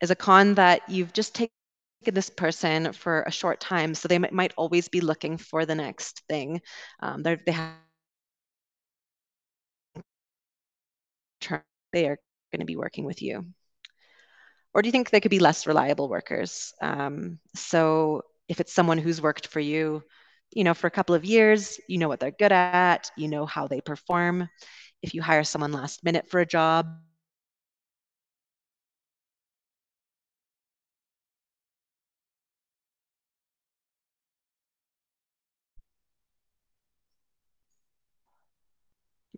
Is 0.00 0.10
a 0.10 0.16
con 0.16 0.54
that 0.54 0.88
you've 0.88 1.12
just 1.12 1.34
taken 1.34 1.54
this 2.04 2.30
person 2.30 2.92
for 2.92 3.22
a 3.22 3.30
short 3.30 3.60
time, 3.60 3.94
so 3.94 4.08
they 4.08 4.18
might, 4.18 4.32
might 4.32 4.52
always 4.56 4.88
be 4.88 5.00
looking 5.00 5.36
for 5.38 5.64
the 5.64 5.74
next 5.74 6.22
thing. 6.28 6.60
Um, 7.00 7.22
they 7.22 7.36
have 7.52 7.76
they 11.92 12.06
are 12.06 12.18
going 12.52 12.60
to 12.60 12.64
be 12.66 12.76
working 12.76 13.04
with 13.04 13.22
you. 13.22 13.44
Or 14.74 14.82
do 14.82 14.88
you 14.88 14.92
think 14.92 15.10
they 15.10 15.20
could 15.20 15.30
be 15.30 15.38
less 15.38 15.66
reliable 15.66 16.08
workers? 16.08 16.72
Um, 16.80 17.38
so 17.54 18.22
if 18.48 18.60
it's 18.60 18.72
someone 18.72 18.98
who's 18.98 19.20
worked 19.20 19.46
for 19.46 19.60
you, 19.60 20.02
you 20.54 20.64
know, 20.64 20.74
for 20.74 20.86
a 20.86 20.90
couple 20.90 21.14
of 21.14 21.24
years, 21.24 21.78
you 21.88 21.98
know 21.98 22.08
what 22.08 22.20
they're 22.20 22.30
good 22.30 22.52
at, 22.52 23.10
you 23.16 23.28
know 23.28 23.46
how 23.46 23.68
they 23.68 23.80
perform. 23.80 24.48
If 25.02 25.14
you 25.14 25.22
hire 25.22 25.44
someone 25.44 25.72
last 25.72 26.04
minute 26.04 26.28
for 26.30 26.40
a 26.40 26.46
job, 26.46 26.86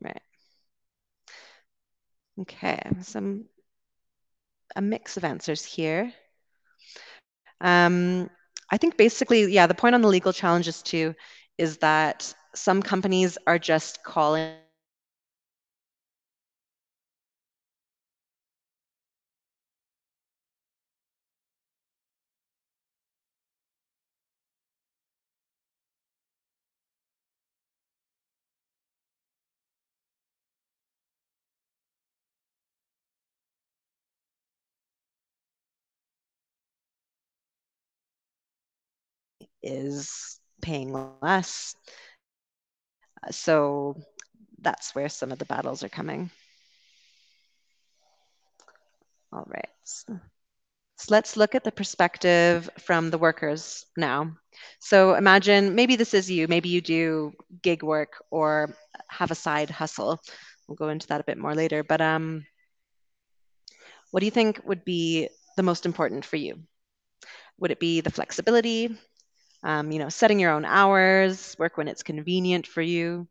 Right. 0.01 0.21
Okay, 2.41 2.81
some 3.03 3.45
a 4.77 4.83
mix 4.83 5.17
of 5.17 5.25
answers 5.25 5.65
here. 5.65 6.13
Um, 7.61 8.31
I 8.71 8.77
think 8.79 8.97
basically, 8.97 9.53
yeah, 9.53 9.67
the 9.67 9.75
point 9.75 9.95
on 9.95 10.03
the 10.03 10.09
legal 10.09 10.33
challenges 10.33 10.83
too 10.83 11.15
is 11.59 11.79
that 11.79 12.35
some 12.55 12.83
companies 12.83 13.39
are 13.47 13.59
just 13.59 14.03
calling 14.05 14.64
is 39.65 40.41
paying 40.63 40.93
less. 40.93 41.75
So 43.31 43.97
that's 44.61 44.95
where 44.95 45.09
some 45.09 45.33
of 45.33 45.39
the 45.39 45.45
battles 45.45 45.83
are 45.83 45.89
coming. 45.89 46.31
All 49.33 49.45
right. 49.47 49.69
So 49.85 50.19
let's 51.11 51.37
look 51.37 51.55
at 51.55 51.65
the 51.65 51.73
perspective 51.73 52.71
from 52.79 53.11
the 53.11 53.19
workers 53.19 53.85
now. 53.97 54.37
So 54.79 55.15
imagine 55.15 55.75
maybe 55.75 55.97
this 55.97 56.15
is 56.15 56.31
you, 56.31 56.47
maybe 56.49 56.69
you 56.69 56.81
do 56.81 57.33
gig 57.63 57.83
work 57.83 58.23
or 58.31 58.75
have 59.09 59.31
a 59.31 59.35
side 59.35 59.71
hustle. 59.71 60.21
We'll 60.69 60.77
go 60.77 60.89
into 60.89 61.09
that 61.09 61.21
a 61.21 61.25
bit 61.25 61.39
more 61.39 61.55
later. 61.55 61.83
But 61.83 62.01
um, 62.01 62.47
what 64.11 64.21
do 64.21 64.27
you 64.27 64.31
think 64.31 64.61
would 64.65 64.85
be 64.85 65.29
the 65.57 65.63
most 65.63 65.85
important 65.85 66.25
for 66.25 66.37
you? 66.37 66.61
Would 67.59 67.71
it 67.71 67.81
be 67.81 68.01
the 68.01 68.11
flexibility, 68.11 68.97
um, 69.65 69.91
you 69.91 69.99
know, 69.99 70.11
setting 70.11 70.39
your 70.39 70.53
own 70.53 70.65
hours, 70.65 71.57
work 71.59 71.77
when 71.79 71.89
it's 71.89 72.03
convenient 72.03 72.67
for 72.67 72.83
you, 72.83 73.27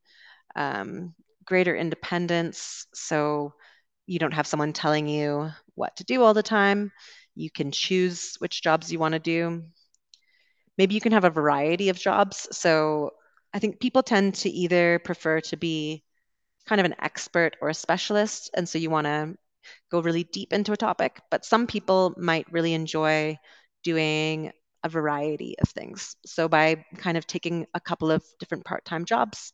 um, 0.56 1.14
greater 1.46 1.76
independence. 1.76 2.88
So 2.94 3.54
you 4.08 4.20
don't 4.20 4.34
have 4.34 4.48
someone 4.48 4.74
telling 4.74 5.08
you 5.08 5.50
what 5.76 5.96
to 5.98 6.04
do 6.04 6.24
all 6.24 6.34
the 6.34 6.44
time. 6.44 6.92
You 7.36 7.52
can 7.52 7.72
choose 7.72 8.36
which 8.40 8.64
jobs 8.64 8.92
you 8.92 9.00
want 9.00 9.14
to 9.14 9.20
do. 9.20 9.64
Maybe 10.78 10.96
you 10.96 11.02
can 11.02 11.12
have 11.12 11.24
a 11.24 11.30
variety 11.30 11.90
of 11.90 12.00
jobs. 12.00 12.48
So 12.52 13.12
I 13.54 13.60
think 13.60 13.80
people 13.80 14.02
tend 14.02 14.34
to 14.36 14.50
either 14.50 15.00
prefer 15.00 15.40
to 15.42 15.58
be 15.58 16.04
kind 16.66 16.82
of 16.82 16.86
an 16.86 16.96
expert 17.00 17.58
or 17.62 17.70
a 17.70 17.74
specialist. 17.76 18.50
And 18.56 18.68
so 18.68 18.80
you 18.80 18.90
want 18.90 19.06
to 19.06 19.36
go 19.92 20.02
really 20.02 20.24
deep 20.24 20.52
into 20.52 20.72
a 20.72 20.78
topic. 20.78 21.22
But 21.30 21.46
some 21.46 21.68
people 21.68 22.16
might 22.18 22.52
really 22.52 22.74
enjoy 22.74 23.38
doing 23.84 24.52
a 24.84 24.90
variety 24.90 25.56
of 25.62 25.70
things. 25.70 26.16
So 26.26 26.48
by 26.48 26.86
kind 26.98 27.18
of 27.18 27.26
taking 27.26 27.66
a 27.74 27.80
couple 27.80 28.12
of 28.12 28.24
different 28.40 28.66
part-time 28.66 29.06
jobs, 29.06 29.54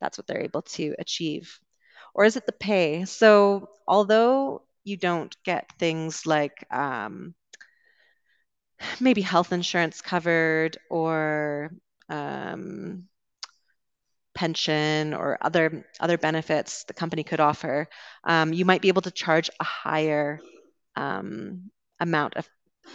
that's 0.00 0.18
what 0.18 0.26
they're 0.26 0.42
able 0.42 0.62
to 0.62 0.94
achieve. 0.98 1.58
Or 2.14 2.24
is 2.24 2.36
it 2.36 2.46
the 2.46 2.52
pay? 2.52 3.04
So 3.04 3.68
although 3.86 4.62
you 4.84 4.96
don't 4.96 5.34
get 5.44 5.70
things 5.78 6.26
like 6.26 6.66
um, 6.70 7.34
maybe 9.00 9.22
health 9.22 9.52
insurance 9.52 10.00
covered 10.00 10.78
or 10.90 11.70
um, 12.08 13.04
pension 14.34 15.14
or 15.14 15.38
other 15.40 15.86
other 15.98 16.18
benefits 16.18 16.84
the 16.84 16.94
company 16.94 17.24
could 17.24 17.40
offer, 17.40 17.88
um, 18.24 18.52
you 18.52 18.64
might 18.64 18.82
be 18.82 18.88
able 18.88 19.02
to 19.02 19.10
charge 19.10 19.50
a 19.60 19.64
higher 19.64 20.38
um, 20.94 21.70
amount 22.00 22.36
of 22.36 22.48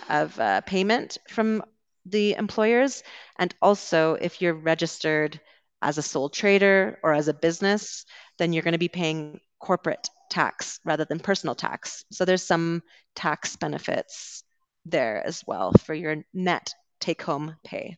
of 0.09 0.39
uh, 0.39 0.61
payment 0.61 1.17
from 1.29 1.63
the 2.05 2.33
employers. 2.33 3.03
And 3.37 3.53
also, 3.61 4.13
if 4.15 4.41
you're 4.41 4.53
registered 4.53 5.39
as 5.81 5.97
a 5.97 6.03
sole 6.03 6.29
trader 6.29 6.99
or 7.03 7.13
as 7.13 7.27
a 7.27 7.33
business, 7.33 8.05
then 8.37 8.53
you're 8.53 8.63
going 8.63 8.73
to 8.73 8.77
be 8.77 8.87
paying 8.87 9.39
corporate 9.59 10.09
tax 10.29 10.79
rather 10.85 11.05
than 11.05 11.19
personal 11.19 11.55
tax. 11.55 12.05
So 12.11 12.25
there's 12.25 12.43
some 12.43 12.83
tax 13.15 13.55
benefits 13.55 14.43
there 14.85 15.25
as 15.25 15.43
well 15.45 15.73
for 15.73 15.93
your 15.93 16.23
net 16.33 16.73
take 16.99 17.21
home 17.21 17.55
pay. 17.63 17.97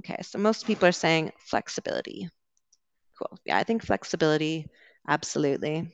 Okay, 0.00 0.18
so 0.22 0.38
most 0.38 0.66
people 0.66 0.86
are 0.86 0.92
saying 0.92 1.32
flexibility. 1.38 2.28
Cool. 3.18 3.38
Yeah, 3.46 3.56
I 3.56 3.64
think 3.64 3.82
flexibility, 3.82 4.68
absolutely. 5.08 5.90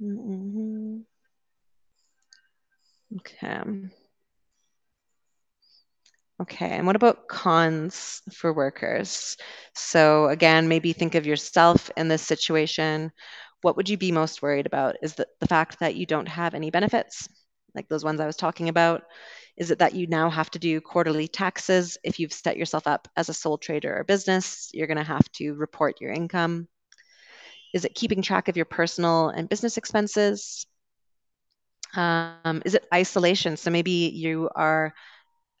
Mm 0.00 0.16
-hmm. 0.52 1.04
Okay. 3.16 3.90
Okay, 6.40 6.70
and 6.70 6.86
what 6.86 6.94
about 6.94 7.26
cons 7.26 8.22
for 8.32 8.52
workers? 8.52 9.36
So 9.74 10.28
again, 10.28 10.68
maybe 10.68 10.92
think 10.92 11.16
of 11.16 11.26
yourself 11.26 11.90
in 11.96 12.06
this 12.06 12.22
situation. 12.22 13.10
What 13.62 13.76
would 13.76 13.88
you 13.88 13.96
be 13.96 14.12
most 14.12 14.40
worried 14.40 14.66
about? 14.66 14.96
Is 15.02 15.14
that 15.14 15.28
the 15.40 15.48
fact 15.48 15.80
that 15.80 15.96
you 15.96 16.06
don't 16.06 16.28
have 16.28 16.54
any 16.54 16.70
benefits, 16.70 17.28
like 17.74 17.88
those 17.88 18.04
ones 18.04 18.20
I 18.20 18.26
was 18.26 18.36
talking 18.36 18.68
about? 18.68 19.02
Is 19.56 19.72
it 19.72 19.80
that 19.80 19.94
you 19.94 20.06
now 20.06 20.30
have 20.30 20.50
to 20.52 20.60
do 20.60 20.80
quarterly 20.80 21.26
taxes? 21.26 21.98
If 22.04 22.20
you've 22.20 22.32
set 22.32 22.56
yourself 22.56 22.86
up 22.86 23.08
as 23.16 23.28
a 23.28 23.34
sole 23.34 23.58
trader 23.58 23.98
or 23.98 24.04
business, 24.04 24.70
you're 24.72 24.86
going 24.86 24.98
to 24.98 25.02
have 25.02 25.28
to 25.32 25.54
report 25.54 26.00
your 26.00 26.12
income. 26.12 26.68
Is 27.74 27.84
it 27.84 27.94
keeping 27.94 28.22
track 28.22 28.48
of 28.48 28.56
your 28.56 28.66
personal 28.66 29.28
and 29.28 29.48
business 29.48 29.76
expenses? 29.76 30.66
Um, 31.94 32.62
is 32.64 32.74
it 32.74 32.86
isolation? 32.92 33.56
So 33.56 33.70
maybe 33.70 34.12
you 34.14 34.50
are 34.54 34.94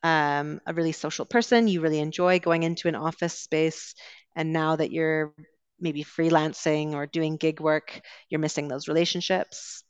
um, 0.02 0.60
a 0.66 0.74
really 0.74 0.92
social 0.92 1.24
person, 1.24 1.68
you 1.68 1.80
really 1.80 2.00
enjoy 2.00 2.38
going 2.38 2.62
into 2.62 2.88
an 2.88 2.94
office 2.94 3.34
space, 3.34 3.94
and 4.36 4.52
now 4.52 4.76
that 4.76 4.92
you're 4.92 5.34
maybe 5.80 6.04
freelancing 6.04 6.94
or 6.94 7.06
doing 7.06 7.36
gig 7.36 7.60
work, 7.60 8.00
you're 8.28 8.40
missing 8.40 8.68
those 8.68 8.88
relationships? 8.88 9.82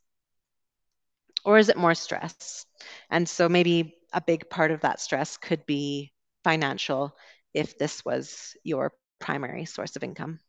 Or 1.45 1.59
is 1.59 1.69
it 1.69 1.77
more 1.77 1.95
stress? 1.95 2.67
And 3.11 3.29
so 3.29 3.49
maybe 3.49 3.95
a 4.13 4.21
big 4.21 4.49
part 4.51 4.71
of 4.71 4.83
that 4.83 5.01
stress 5.01 5.37
could 5.37 5.65
be 5.67 6.13
financial 6.45 7.17
if 7.55 7.79
this 7.79 8.05
was 8.05 8.57
your 8.65 8.93
primary 9.19 9.65
source 9.65 9.97
of 9.97 10.03
income. 10.05 10.41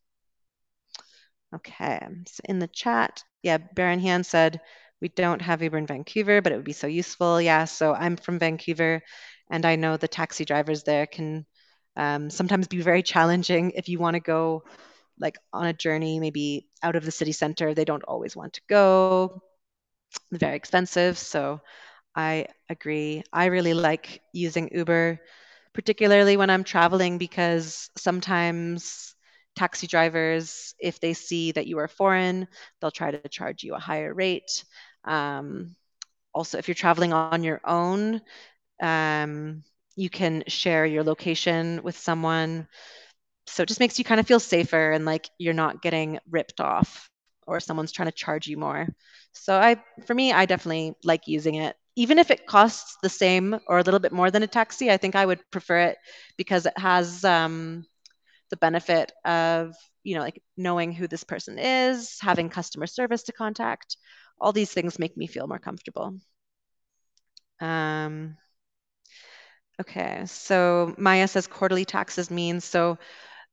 Okay, 1.56 2.00
so 2.28 2.42
in 2.46 2.60
the 2.60 2.68
chat, 2.68 3.24
yeah, 3.42 3.58
Baron 3.58 4.00
Han 4.02 4.24
said, 4.24 4.62
we 5.02 5.10
don't 5.10 5.42
have 5.42 5.64
Uber 5.64 5.78
in 5.78 5.88
Vancouver, 5.88 6.42
but 6.42 6.52
it 6.52 6.56
would 6.56 6.66
be 6.66 6.74
so 6.74 6.88
useful. 6.88 7.42
Yeah, 7.42 7.66
so 7.66 7.94
I'm 7.96 8.18
from 8.18 8.38
Vancouver 8.40 9.02
and 9.50 9.66
I 9.66 9.76
know 9.76 9.98
the 9.98 10.08
taxi 10.08 10.46
drivers 10.46 10.84
there 10.84 11.08
can 11.08 11.46
um, 11.96 12.30
sometimes 12.30 12.68
be 12.68 12.82
very 12.82 13.02
challenging 13.02 13.72
if 13.72 13.90
you 13.90 13.98
want 14.00 14.16
to 14.16 14.20
go 14.20 14.64
like 15.20 15.38
on 15.54 15.68
a 15.68 15.74
journey, 15.74 16.20
maybe 16.20 16.68
out 16.84 16.96
of 16.96 17.06
the 17.06 17.12
city 17.12 17.32
center. 17.34 17.74
They 17.74 17.86
don't 17.86 18.04
always 18.04 18.36
want 18.36 18.54
to 18.54 18.62
go. 18.70 19.42
very 20.32 20.56
expensive. 20.56 21.18
So 21.18 21.62
I 22.16 22.48
agree. 22.70 23.24
I 23.34 23.46
really 23.48 23.74
like 23.74 24.22
using 24.34 24.70
Uber, 24.74 25.20
particularly 25.74 26.38
when 26.38 26.50
I'm 26.50 26.64
traveling, 26.64 27.18
because 27.18 27.90
sometimes 27.98 29.09
taxi 29.60 29.88
drivers, 29.88 30.74
if 30.80 31.00
they 31.02 31.14
see 31.14 31.52
that 31.54 31.68
you 31.68 31.80
are 31.80 31.90
foreign, 31.90 32.48
they'll 32.82 32.92
try 32.92 33.12
to 33.12 33.30
charge 33.30 33.64
you 33.64 33.76
a 33.76 33.80
higher 33.80 34.14
rate. 34.14 34.64
Um, 35.06 35.76
also, 36.34 36.58
if 36.60 36.68
you're 36.68 36.76
traveling 36.76 37.14
on 37.14 37.44
your 37.44 37.62
own, 37.66 38.22
um, 38.82 39.64
you 39.96 40.10
can 40.10 40.44
share 40.48 40.86
your 40.86 41.04
location 41.04 41.82
with 41.84 41.98
someone. 41.98 42.68
So 43.48 43.64
it 43.64 43.68
just 43.68 43.80
makes 43.80 44.00
you 44.00 44.06
kind 44.06 44.20
of 44.20 44.28
feel 44.28 44.40
safer 44.40 44.92
and 44.92 45.06
like 45.06 45.30
you're 45.38 45.54
not 45.54 45.82
getting 45.82 46.20
ripped 46.30 46.62
off 46.62 47.10
or 47.48 47.60
someone's 47.60 47.92
trying 47.92 48.08
to 48.08 48.16
charge 48.16 48.48
you 48.48 48.58
more. 48.58 48.88
So 49.34 49.56
I 49.56 49.78
for 50.06 50.14
me 50.14 50.32
I 50.34 50.46
definitely 50.46 50.96
like 51.04 51.28
using 51.28 51.56
it. 51.56 51.76
Even 51.96 52.20
if 52.20 52.32
it 52.32 52.48
costs 52.48 52.98
the 53.04 53.10
same 53.10 53.60
or 53.68 53.80
a 53.80 53.84
little 53.84 54.00
bit 54.00 54.14
more 54.14 54.32
than 54.32 54.44
a 54.44 54.48
taxi, 54.48 54.92
I 54.92 54.98
think 54.98 55.16
I 55.16 55.26
would 55.26 55.42
prefer 55.52 55.80
it 55.92 55.98
because 56.38 56.66
it 56.66 56.78
has 56.78 57.26
um, 57.26 57.86
the 58.50 58.58
benefit 58.58 59.12
of 59.26 59.76
you 60.04 60.16
know 60.16 60.22
like 60.22 60.42
knowing 60.58 60.92
who 60.92 61.08
this 61.08 61.24
person 61.24 61.60
is, 61.60 62.18
having 62.22 62.50
customer 62.50 62.88
service 62.88 63.24
to 63.24 63.34
contact. 63.34 63.98
All 64.42 64.54
these 64.54 64.72
things 64.72 65.00
make 65.00 65.18
me 65.18 65.28
feel 65.28 65.48
more 65.48 65.60
comfortable. 65.60 66.16
Um, 67.60 68.38
Okay, 69.80 70.24
so 70.26 70.94
Maya 70.98 71.28
says 71.28 71.48
quarterly 71.48 71.86
taxes 71.86 72.30
means 72.30 72.66
so 72.66 72.98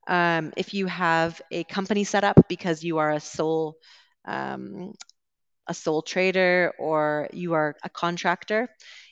um, 0.07 0.51
if 0.57 0.73
you 0.73 0.87
have 0.87 1.41
a 1.51 1.63
company 1.65 2.03
set 2.03 2.25
up 2.25 2.49
because 2.49 2.83
you 2.83 2.97
are 2.97 3.11
a 3.11 3.19
sole 3.19 3.77
um, 4.25 4.93
a 5.67 5.73
sole 5.73 6.01
trader 6.01 6.73
or 6.79 7.29
you 7.33 7.53
are 7.53 7.75
a 7.83 7.89
contractor, 7.89 8.69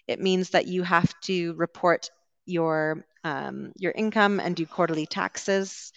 it 0.07 0.19
means 0.21 0.51
that 0.51 0.67
you 0.67 0.83
have 0.83 1.13
to 1.21 1.53
report 1.55 2.09
your 2.45 3.05
um, 3.25 3.73
your 3.75 3.91
income 3.91 4.39
and 4.39 4.55
do 4.55 4.65
quarterly 4.65 5.05
taxes 5.05 5.91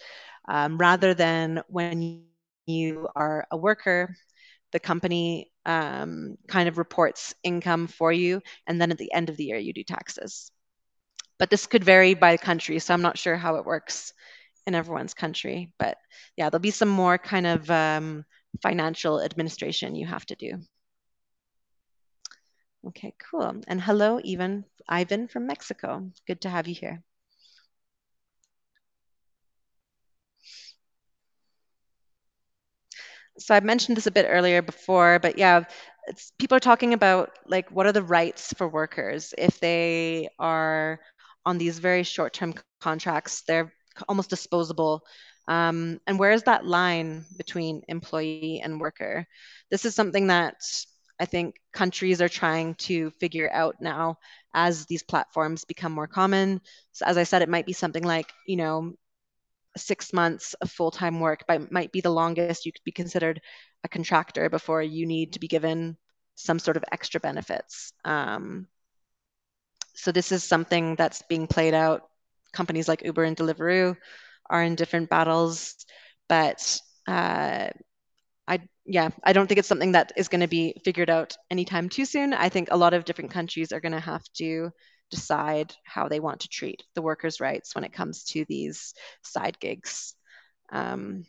um, 0.49 0.79
rather 0.79 1.15
than 1.15 1.63
when 1.69 2.25
you 2.67 3.09
are 3.15 3.47
a 3.51 3.57
worker 3.57 4.17
the 4.73 4.81
company 4.81 5.53
um, 5.65 6.37
kind 6.49 6.69
of 6.69 6.77
reports 6.77 7.35
income 7.45 7.87
for 7.87 8.13
you 8.13 8.43
and 8.67 8.81
then 8.81 8.91
at 8.91 8.99
the 8.99 9.13
end 9.13 9.29
of 9.31 9.37
the 9.37 9.45
year 9.45 9.59
you 9.59 9.73
do 9.73 9.85
taxes 9.85 10.51
but 11.39 11.51
this 11.51 11.67
could 11.67 11.85
vary 11.85 12.15
by 12.15 12.37
country. 12.37 12.79
So 12.79 12.93
I'm 12.93 13.03
not 13.03 13.19
sure 13.19 13.37
how 13.37 13.57
it 13.57 13.65
works 13.65 14.13
in 14.67 14.75
everyone's 14.75 15.15
country. 15.15 15.73
But 15.79 15.97
yeah, 16.37 16.51
there'll 16.51 16.61
be 16.61 16.71
some 16.71 16.89
more 16.89 17.17
kind 17.17 17.47
of 17.47 17.71
um, 17.71 18.25
financial 18.63 19.23
administration 19.23 19.95
you 19.95 20.07
have 20.07 20.27
to 20.27 20.35
do. 20.35 20.59
Okay, 22.89 23.15
cool. 23.31 23.61
And 23.67 23.81
hello, 23.81 24.21
even 24.25 24.65
Ivan 24.89 25.29
from 25.29 25.47
Mexico. 25.47 26.11
Good 26.27 26.41
to 26.43 26.49
have 26.49 26.69
you 26.69 26.75
here. 26.75 27.03
So 33.39 33.55
I 33.55 33.61
mentioned 33.61 33.97
this 33.97 34.07
a 34.07 34.11
bit 34.13 34.27
earlier 34.29 34.63
before, 34.63 35.19
but 35.21 35.39
yeah, 35.39 35.65
people 36.39 36.57
are 36.57 36.61
talking 36.61 36.95
about 36.95 37.31
like 37.47 37.71
what 37.71 37.87
are 37.87 37.93
the 37.93 38.03
rights 38.03 38.53
for 38.57 38.69
workers 38.69 39.35
if 39.39 39.61
they 39.61 40.29
are 40.39 41.01
on 41.47 41.59
these 41.59 41.79
very 41.79 42.03
short-term 42.03 42.55
contracts. 42.81 43.43
They're 43.47 43.73
almost 44.09 44.31
disposable. 44.31 45.03
Um, 45.47 46.01
and 46.07 46.19
where 46.19 46.33
is 46.33 46.43
that 46.45 46.67
line 46.67 47.25
between 47.37 47.83
employee 47.89 48.61
and 48.63 48.81
worker? 48.81 49.27
This 49.71 49.85
is 49.85 49.95
something 49.95 50.27
that 50.27 50.57
I 51.21 51.25
think 51.25 51.57
countries 51.73 52.21
are 52.21 52.29
trying 52.29 52.75
to 52.77 53.11
figure 53.13 53.51
out 53.53 53.77
now 53.81 54.19
as 54.55 54.87
these 54.87 55.03
platforms 55.03 55.65
become 55.65 55.93
more 55.93 56.07
common. 56.07 56.61
So 56.93 57.07
as 57.07 57.17
I 57.17 57.25
said, 57.25 57.43
it 57.43 57.49
might 57.49 57.67
be 57.67 57.73
something 57.73 58.05
like, 58.05 58.31
you 58.47 58.57
know, 58.57 58.95
six 59.79 60.13
months 60.13 60.55
of 60.55 60.71
full-time 60.71 61.21
work 61.21 61.45
but 61.47 61.73
might 61.73 61.93
be 61.93 62.01
the 62.01 62.11
longest 62.11 62.67
you 62.67 62.73
could 62.73 62.85
be 62.85 62.93
considered 62.93 63.41
a 63.85 63.89
contractor 63.89 64.49
before 64.51 64.83
you 64.83 65.07
need 65.07 65.33
to 65.33 65.41
be 65.41 65.49
given 65.49 65.97
some 66.35 66.59
sort 66.59 66.77
of 66.77 66.85
extra 66.93 67.21
benefits. 67.21 67.93
Um, 68.05 68.69
so 69.95 70.13
this 70.13 70.31
is 70.31 70.45
something 70.45 70.95
that's 70.95 71.23
being 71.23 71.47
played 71.47 71.75
out. 71.75 72.09
Companies 72.53 72.89
like 72.89 73.05
Uber 73.05 73.25
and 73.25 73.37
Deliveroo 73.37 73.97
are 74.49 74.63
in 74.63 74.77
different 74.77 75.11
battles, 75.11 75.75
but 76.29 76.81
uh, 77.07 77.69
I 78.47 78.61
yeah, 78.87 79.11
I 79.25 79.33
don't 79.33 79.47
think 79.47 79.59
it's 79.59 79.69
something 79.69 79.93
that 79.93 80.13
is 80.17 80.29
going 80.29 80.41
to 80.41 80.49
be 80.49 80.81
figured 80.85 81.11
out 81.11 81.37
anytime 81.51 81.89
too 81.89 82.05
soon. 82.05 82.33
I 82.33 82.49
think 82.49 82.69
a 82.71 82.77
lot 82.77 82.95
of 82.95 83.05
different 83.05 83.33
countries 83.33 83.73
are 83.73 83.81
going 83.81 83.93
to 83.93 84.01
have 84.01 84.25
to 84.35 84.71
decide 85.11 85.75
how 85.85 86.09
they 86.09 86.21
want 86.21 86.41
to 86.41 86.49
treat 86.49 86.85
the 86.95 87.03
workers' 87.03 87.41
rights 87.41 87.75
when 87.75 87.85
it 87.85 87.93
comes 87.93 88.25
to 88.25 88.45
these 88.47 88.95
side 89.23 89.59
gigs. 89.59 90.15
Um, 90.71 91.25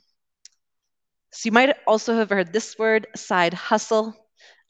so 1.32 1.48
you 1.48 1.52
might 1.52 1.76
also 1.88 2.15
have 2.15 2.30
heard 2.30 2.52
this 2.52 2.78
word, 2.78 3.08
side 3.15 3.54
hustle. 3.54 4.15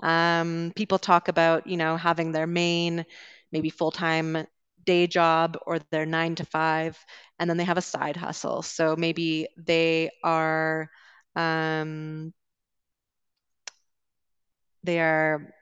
Um, 0.02 0.74
people 0.76 0.98
talk 1.00 1.28
about, 1.28 1.67
you 1.67 1.78
know, 1.78 1.98
having 1.98 2.32
their 2.32 2.48
main 2.48 3.06
maybe 3.52 3.69
full 3.69 3.91
time 3.91 4.45
day 4.86 5.08
job 5.08 5.58
or 5.65 5.80
their 5.91 6.06
nine 6.06 6.36
to 6.36 6.45
five, 6.45 6.98
and 7.39 7.50
then 7.50 7.58
they 7.58 7.63
have 7.63 7.78
a 7.78 7.82
side 7.82 8.17
hustle. 8.17 8.62
So 8.62 8.95
maybe 8.98 9.48
they 9.58 10.10
are 10.24 10.89
um, 11.36 12.34
they 14.84 15.00
are 15.00 15.54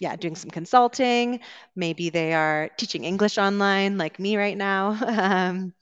yeah 0.00 0.16
doing 0.16 0.36
some 0.36 0.50
consulting. 0.50 1.40
Maybe 1.76 2.10
they 2.10 2.34
are 2.34 2.70
teaching 2.78 3.04
English 3.04 3.38
online, 3.38 3.98
like 3.98 4.18
me 4.18 4.36
right 4.36 4.56
now. 4.56 4.98
um, 5.06 5.72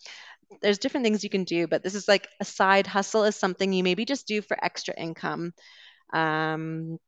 there's 0.62 0.78
different 0.78 1.04
things 1.04 1.24
you 1.24 1.31
can 1.31 1.44
do, 1.44 1.66
but 1.66 1.83
this 1.83 1.94
is 1.94 2.09
like 2.09 2.28
a 2.40 2.44
side 2.44 2.87
hustle 2.87 3.24
is 3.24 3.37
something 3.37 3.72
you 3.72 3.85
maybe 3.85 4.04
just 4.04 4.26
do 4.26 4.42
for 4.42 4.62
extra 4.62 4.94
income. 4.96 5.52
Um, 6.12 6.98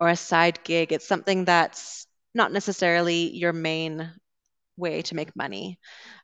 or 0.00 0.08
a 0.08 0.16
side 0.16 0.62
gig. 0.64 0.92
It's 0.92 1.08
something 1.08 1.44
that's 1.44 2.06
not 2.34 2.52
necessarily 2.52 3.34
your 3.34 3.52
main 3.52 4.12
way 4.76 5.02
to 5.02 5.14
make 5.14 5.34
money. 5.36 5.78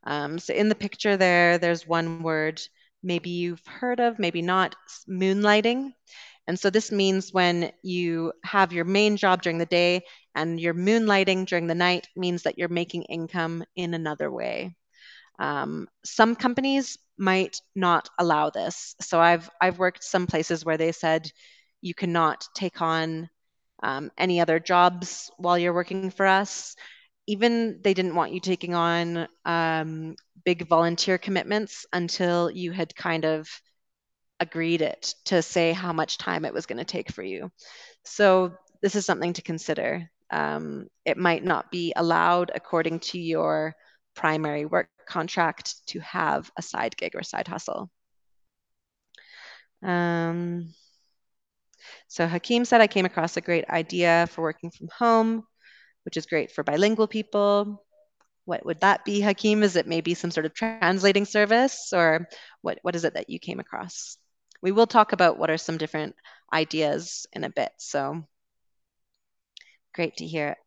Um, 0.05 0.39
so 0.39 0.55
in 0.55 0.69
the 0.69 0.75
picture 0.75 1.17
there, 1.17 1.59
there's 1.59 1.87
one 1.87 2.23
word 2.23 2.61
maybe 3.03 3.31
you've 3.31 3.67
heard 3.67 4.01
of, 4.01 4.19
maybe 4.19 4.43
not, 4.43 4.77
moonlighting. 5.09 5.93
And 6.47 6.59
so 6.59 6.71
this 6.71 6.91
means 6.91 7.33
when 7.33 7.73
you 7.83 8.33
have 8.45 8.73
your 8.73 8.85
main 8.85 9.17
job 9.17 9.43
during 9.43 9.59
the 9.59 9.67
day 9.67 10.03
and 10.35 10.61
you're 10.61 10.75
moonlighting 10.75 11.47
during 11.47 11.67
the 11.67 11.75
night 11.75 12.09
means 12.17 12.43
that 12.43 12.59
you're 12.59 12.69
making 12.69 13.03
income 13.05 13.65
in 13.77 13.95
another 13.95 14.31
way. 14.31 14.75
Um, 15.39 15.89
some 16.05 16.35
companies 16.35 16.99
might 17.17 17.61
not 17.75 18.09
allow 18.19 18.51
this. 18.51 18.95
So 19.01 19.21
I've 19.21 19.49
I've 19.61 19.79
worked 19.79 20.05
some 20.05 20.27
places 20.27 20.65
where 20.65 20.77
they 20.77 20.93
said 20.93 21.31
you 21.81 21.95
cannot 21.95 22.47
take 22.55 22.81
on 22.81 23.29
um, 23.83 24.11
any 24.17 24.41
other 24.41 24.59
jobs 24.59 25.31
while 25.37 25.59
you're 25.59 25.75
working 25.75 26.11
for 26.11 26.27
us. 26.27 26.77
Even 27.27 27.81
they 27.83 27.95
didn't 27.95 28.15
want 28.15 28.33
you 28.33 28.41
taking 28.41 28.75
on 28.75 29.29
um, 29.45 30.17
big 30.45 30.67
volunteer 30.69 31.19
commitments 31.19 31.87
until 31.93 32.51
you 32.51 32.73
had 32.73 32.95
kind 32.97 33.25
of 33.25 33.49
agreed 34.43 34.83
it 34.83 35.15
to 35.27 35.41
say 35.41 35.73
how 35.73 35.93
much 35.93 36.19
time 36.19 36.45
it 36.45 36.53
was 36.53 36.67
going 36.67 36.79
to 36.79 36.85
take 36.85 37.11
for 37.13 37.23
you. 37.23 37.51
So 38.05 38.53
this 38.83 38.97
is 38.97 39.07
something 39.07 39.33
to 39.35 39.43
consider. 39.43 40.11
Um, 40.31 40.89
it 41.05 41.17
might 41.17 41.45
not 41.45 41.71
be 41.71 41.93
allowed 41.95 42.51
according 42.55 43.01
to 43.11 43.19
your 43.19 43.75
primary 44.15 44.67
work 44.67 44.89
contract 45.07 45.87
to 45.87 46.01
have 46.01 46.51
a 46.59 46.63
side 46.63 46.97
gig 46.97 47.15
or 47.15 47.23
side 47.23 47.47
hustle. 47.47 47.89
Um, 49.83 50.75
so 52.09 52.27
Hakeem 52.27 52.65
said, 52.65 52.81
I 52.81 52.87
came 52.87 53.07
across 53.07 53.37
a 53.37 53.41
great 53.41 53.69
idea 53.69 54.29
for 54.31 54.43
working 54.43 54.71
from 54.71 54.89
home, 54.99 55.45
which 56.05 56.17
is 56.17 56.27
great 56.27 56.51
for 56.51 56.65
bilingual 56.65 57.07
people. 57.07 57.85
What 58.45 58.67
would 58.67 58.81
that 58.81 59.05
be, 59.05 59.21
Hakeem? 59.21 59.63
Is 59.63 59.77
it 59.77 59.87
maybe 59.87 60.15
some 60.15 60.33
sort 60.33 60.47
of 60.47 60.55
translating 60.55 61.27
service 61.27 61.93
or 61.93 62.27
what, 62.61 62.79
what 62.83 62.97
is 62.97 63.05
it 63.05 63.15
that 63.15 63.31
you 63.31 63.39
came 63.39 63.61
across? 63.61 64.17
We 64.63 64.73
will 64.73 64.87
talk 64.87 65.13
about 65.13 65.39
what 65.39 65.51
are 65.51 65.59
some 65.59 65.77
different 65.77 66.15
ideas 66.53 67.27
in 67.33 67.45
a 67.45 67.51
bit. 67.51 67.73
So 67.79 68.25
great 69.95 70.17
to 70.17 70.27
hear 70.27 70.49
it. 70.49 70.59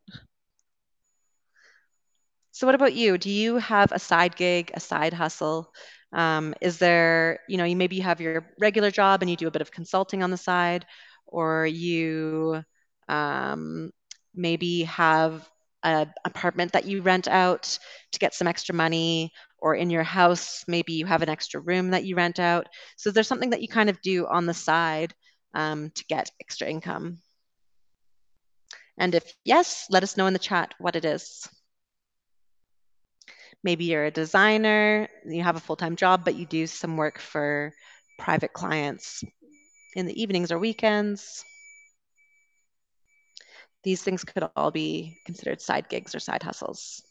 So 2.52 2.66
what 2.66 2.74
about 2.74 2.94
you? 2.94 3.18
Do 3.18 3.28
you 3.28 3.56
have 3.56 3.92
a 3.92 3.98
side 3.98 4.34
gig, 4.36 4.70
a 4.72 4.80
side 4.80 5.12
hustle? 5.12 5.72
Um, 6.12 6.54
is 6.62 6.78
there, 6.78 7.40
you 7.48 7.58
know, 7.58 7.64
you 7.64 7.76
maybe 7.76 7.96
you 7.96 8.02
have 8.02 8.20
your 8.20 8.50
regular 8.58 8.90
job 8.90 9.20
and 9.20 9.30
you 9.30 9.36
do 9.36 9.48
a 9.48 9.50
bit 9.50 9.60
of 9.60 9.70
consulting 9.70 10.22
on 10.22 10.30
the 10.30 10.38
side, 10.38 10.86
or 11.26 11.66
you 11.66 12.62
um, 13.08 13.90
maybe 14.34 14.84
have 14.84 15.46
an 15.82 16.12
apartment 16.24 16.72
that 16.72 16.86
you 16.86 17.02
rent 17.02 17.28
out 17.28 17.78
to 18.12 18.18
get 18.18 18.32
some 18.34 18.48
extra 18.48 18.74
money, 18.74 19.32
or 19.58 19.74
in 19.74 19.90
your 19.90 20.02
house, 20.02 20.64
maybe 20.68 20.92
you 20.92 21.06
have 21.06 21.22
an 21.22 21.28
extra 21.28 21.60
room 21.60 21.90
that 21.90 22.04
you 22.04 22.16
rent 22.16 22.38
out. 22.38 22.66
So 22.96 23.10
there's 23.10 23.28
something 23.28 23.50
that 23.50 23.62
you 23.62 23.68
kind 23.68 23.90
of 23.90 24.00
do 24.00 24.26
on 24.26 24.46
the 24.46 24.54
side 24.54 25.14
um, 25.54 25.90
to 25.90 26.04
get 26.04 26.30
extra 26.40 26.68
income. 26.68 27.18
And 28.98 29.14
if 29.14 29.34
yes, 29.44 29.86
let 29.90 30.02
us 30.02 30.16
know 30.16 30.26
in 30.26 30.32
the 30.32 30.38
chat 30.38 30.74
what 30.78 30.96
it 30.96 31.04
is. 31.04 31.48
Maybe 33.62 33.86
you're 33.86 34.04
a 34.04 34.10
designer, 34.10 35.08
you 35.26 35.42
have 35.42 35.56
a 35.56 35.60
full 35.60 35.76
time 35.76 35.96
job, 35.96 36.24
but 36.24 36.36
you 36.36 36.46
do 36.46 36.66
some 36.66 36.96
work 36.96 37.18
for 37.18 37.72
private 38.18 38.52
clients 38.52 39.24
in 39.94 40.06
the 40.06 40.20
evenings 40.20 40.52
or 40.52 40.58
weekends. 40.58 41.44
These 43.82 44.02
things 44.02 44.24
could 44.24 44.48
all 44.56 44.70
be 44.70 45.18
considered 45.24 45.60
side 45.60 45.88
gigs 45.88 46.14
or 46.14 46.20
side 46.20 46.42
hustles. 46.42 47.02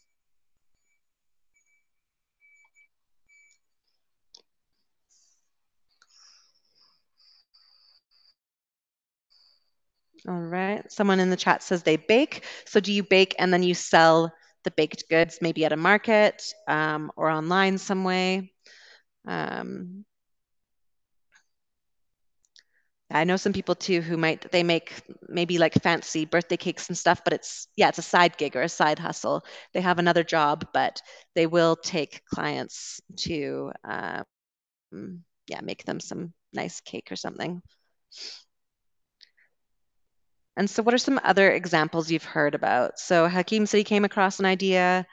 All 10.28 10.34
right. 10.40 10.90
Someone 10.90 11.20
in 11.20 11.30
the 11.30 11.36
chat 11.36 11.62
says 11.62 11.82
they 11.82 11.96
bake. 11.96 12.44
So 12.66 12.80
do 12.80 12.92
you 12.92 13.02
bake 13.02 13.34
and 13.38 13.52
then 13.52 13.62
you 13.62 13.74
sell 13.74 14.32
the 14.64 14.70
baked 14.72 15.08
goods 15.08 15.38
maybe 15.40 15.64
at 15.64 15.72
a 15.72 15.76
market 15.76 16.42
um, 16.66 17.12
or 17.16 17.30
online 17.30 17.78
some 17.78 18.02
way? 18.02 18.52
Um, 19.26 20.04
I 23.10 23.22
know 23.22 23.36
some 23.36 23.52
people 23.52 23.76
too 23.76 24.00
who 24.00 24.16
might 24.16 24.50
they 24.50 24.64
make 24.64 24.92
maybe 25.28 25.58
like 25.58 25.74
fancy 25.74 26.24
birthday 26.24 26.56
cakes 26.56 26.88
and 26.88 26.98
stuff, 26.98 27.22
but 27.22 27.32
it's 27.32 27.68
yeah, 27.76 27.88
it's 27.88 27.98
a 27.98 28.02
side 28.02 28.36
gig 28.36 28.56
or 28.56 28.62
a 28.62 28.68
side 28.68 28.98
hustle. 28.98 29.44
They 29.74 29.80
have 29.80 30.00
another 30.00 30.24
job, 30.24 30.68
but 30.72 31.00
they 31.36 31.46
will 31.46 31.76
take 31.76 32.22
clients 32.26 33.00
to 33.18 33.70
um, 33.84 34.24
yeah, 35.46 35.60
make 35.62 35.84
them 35.84 36.00
some 36.00 36.32
nice 36.52 36.80
cake 36.80 37.10
or 37.10 37.16
something. 37.16 37.62
And 40.56 40.68
so, 40.70 40.82
what 40.82 40.94
are 40.94 40.98
some 40.98 41.20
other 41.22 41.50
examples 41.50 42.10
you've 42.10 42.24
heard 42.24 42.54
about? 42.54 42.98
So, 42.98 43.28
Hakeem 43.28 43.66
said 43.66 43.78
he 43.78 43.84
came 43.84 44.04
across 44.04 44.38
an 44.38 44.46
idea. 44.46 45.06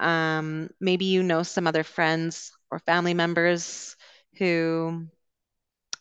Um, 0.00 0.70
maybe 0.80 1.06
you 1.06 1.22
know 1.22 1.42
some 1.42 1.66
other 1.66 1.84
friends 1.84 2.52
or 2.70 2.78
family 2.80 3.14
members 3.14 3.96
who 4.38 5.06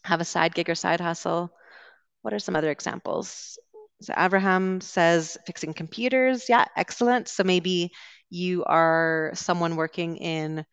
have 0.04 0.22
a 0.22 0.26
side 0.26 0.54
gig 0.54 0.70
or 0.70 0.76
side 0.76 1.00
hustle. 1.02 1.52
What 2.22 2.34
are 2.34 2.40
some 2.40 2.56
other 2.56 2.72
examples? 2.72 3.58
So, 4.02 4.14
Abraham 4.18 4.82
says 4.82 5.38
fixing 5.46 5.74
computers. 5.74 6.48
Yeah, 6.50 6.66
excellent. 6.76 7.28
So, 7.30 7.44
maybe 7.44 7.92
you 8.30 8.64
are 8.66 9.32
someone 9.34 9.76
working 9.76 10.18
in 10.18 10.66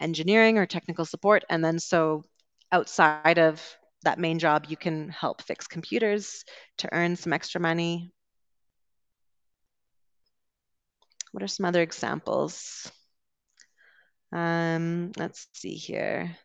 engineering 0.00 0.58
or 0.58 0.66
technical 0.66 1.04
support, 1.04 1.44
and 1.48 1.64
then 1.64 1.78
so 1.78 2.24
outside 2.72 3.38
of 3.38 3.62
that 4.04 4.18
main 4.18 4.38
job, 4.38 4.66
you 4.68 4.76
can 4.76 5.08
help 5.08 5.42
fix 5.42 5.66
computers 5.66 6.44
to 6.78 6.88
earn 6.92 7.16
some 7.16 7.32
extra 7.32 7.60
money. 7.60 8.12
What 11.32 11.42
are 11.42 11.48
some 11.48 11.66
other 11.66 11.82
examples? 11.82 12.90
Um, 14.32 15.12
let's 15.16 15.48
see 15.52 15.74
here. 15.74 16.36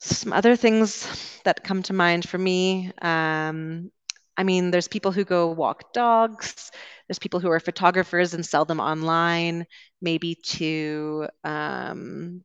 Some 0.00 0.32
other 0.32 0.56
things 0.56 1.08
that 1.44 1.64
come 1.64 1.82
to 1.84 1.92
mind 1.92 2.28
for 2.28 2.38
me. 2.38 2.92
Um, 3.02 3.90
I 4.36 4.44
mean, 4.44 4.70
there's 4.70 4.86
people 4.88 5.10
who 5.10 5.24
go 5.24 5.50
walk 5.50 5.92
dogs. 5.92 6.70
There's 7.08 7.18
people 7.18 7.40
who 7.40 7.50
are 7.50 7.60
photographers 7.60 8.34
and 8.34 8.46
sell 8.46 8.64
them 8.64 8.80
online, 8.80 9.66
maybe 10.00 10.36
to 10.44 11.26
um, 11.42 12.44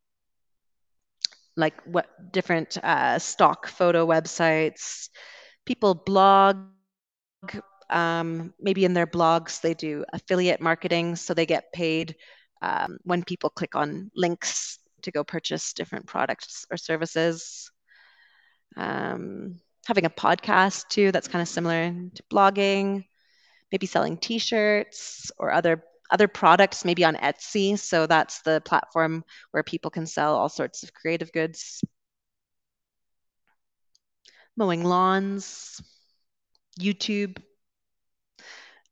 like 1.56 1.74
what 1.86 2.08
different 2.32 2.78
uh, 2.84 3.20
stock 3.20 3.68
photo 3.68 4.06
websites. 4.06 5.10
People 5.66 5.96
blog. 5.96 6.58
Um, 7.90 8.54
maybe 8.60 8.86
in 8.86 8.94
their 8.94 9.06
blogs 9.06 9.62
they 9.62 9.74
do 9.74 10.06
affiliate 10.14 10.62
marketing, 10.62 11.16
so 11.16 11.34
they 11.34 11.46
get 11.46 11.72
paid 11.74 12.16
um, 12.62 12.98
when 13.04 13.24
people 13.24 13.50
click 13.50 13.76
on 13.76 14.10
links 14.16 14.80
to 15.04 15.12
go 15.12 15.24
purchase 15.24 15.74
different 15.74 16.08
products 16.08 16.66
or 16.72 16.78
services. 16.78 17.70
Um, 18.76 19.60
having 19.86 20.06
a 20.06 20.10
podcast 20.10 20.88
too, 20.88 21.12
that's 21.12 21.28
kind 21.28 21.42
of 21.42 21.48
similar 21.48 21.92
to 22.16 22.24
blogging. 22.32 23.06
Maybe 23.72 23.86
selling 23.86 24.18
T-shirts 24.18 25.32
or 25.38 25.52
other 25.52 25.84
other 26.12 26.28
products, 26.28 26.86
maybe 26.86 27.04
on 27.06 27.16
Etsy. 27.16 27.78
So 27.78 28.06
that's 28.06 28.42
the 28.42 28.62
platform 28.62 29.24
where 29.52 29.64
people 29.64 29.92
can 29.92 30.06
sell 30.06 30.36
all 30.36 30.50
sorts 30.50 30.84
of 30.84 30.94
creative 30.94 31.32
goods. 31.32 31.84
Mowing 34.56 34.84
lawns, 34.84 35.82
YouTube, 36.80 37.38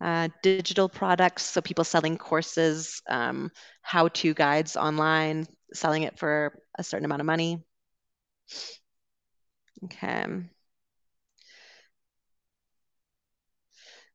uh, 0.01 0.29
digital 0.41 0.89
products. 0.89 1.43
So 1.43 1.61
people 1.61 1.83
selling 1.83 2.17
courses, 2.17 3.01
um, 3.07 3.51
how-to 3.81 4.33
guides 4.33 4.75
online, 4.75 5.47
selling 5.73 6.03
it 6.03 6.17
for 6.17 6.59
a 6.77 6.83
certain 6.83 7.05
amount 7.05 7.21
of 7.21 7.27
money. 7.27 7.63
Okay. 9.83 10.25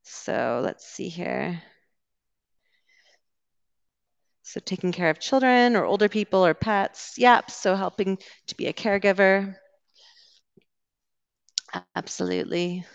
So 0.03 0.61
let's 0.65 0.87
see 0.87 1.09
here. 1.09 1.63
So 4.47 4.61
taking 4.61 4.93
care 4.93 5.11
of 5.11 5.19
children 5.19 5.75
or 5.75 5.85
older 5.85 6.09
people 6.09 6.47
or 6.47 6.55
pets. 6.55 7.15
Yep. 7.19 7.51
So 7.51 7.75
helping 7.75 8.19
to 8.47 8.57
be 8.57 8.69
a 8.69 8.73
caregiver. 8.73 9.57
Absolutely. 11.97 12.87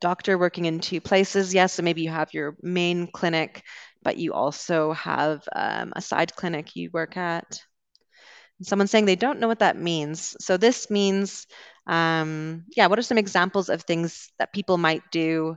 Doctor 0.00 0.38
working 0.38 0.66
in 0.66 0.78
two 0.78 1.00
places. 1.00 1.52
Yes. 1.52 1.72
So 1.72 1.82
maybe 1.82 2.02
you 2.02 2.10
have 2.10 2.32
your 2.34 2.56
main 2.62 3.08
clinic, 3.08 3.64
but 4.04 4.16
you 4.16 4.32
also 4.32 4.92
have 4.92 5.42
um, 5.56 5.92
a 5.96 6.00
side 6.00 6.36
clinic 6.36 6.76
you 6.76 6.90
work 6.92 7.16
at. 7.16 7.60
Someone's 8.62 8.92
saying 8.92 9.06
they 9.06 9.16
don't 9.16 9.40
know 9.40 9.48
what 9.48 9.58
that 9.58 9.76
means. 9.76 10.36
So 10.38 10.56
this 10.56 10.88
means, 10.88 11.48
um, 11.88 12.64
yeah, 12.76 12.86
what 12.86 12.98
are 13.00 13.02
some 13.02 13.18
examples 13.18 13.68
of 13.70 13.82
things 13.82 14.30
that 14.38 14.52
people 14.52 14.78
might 14.78 15.02
do 15.10 15.56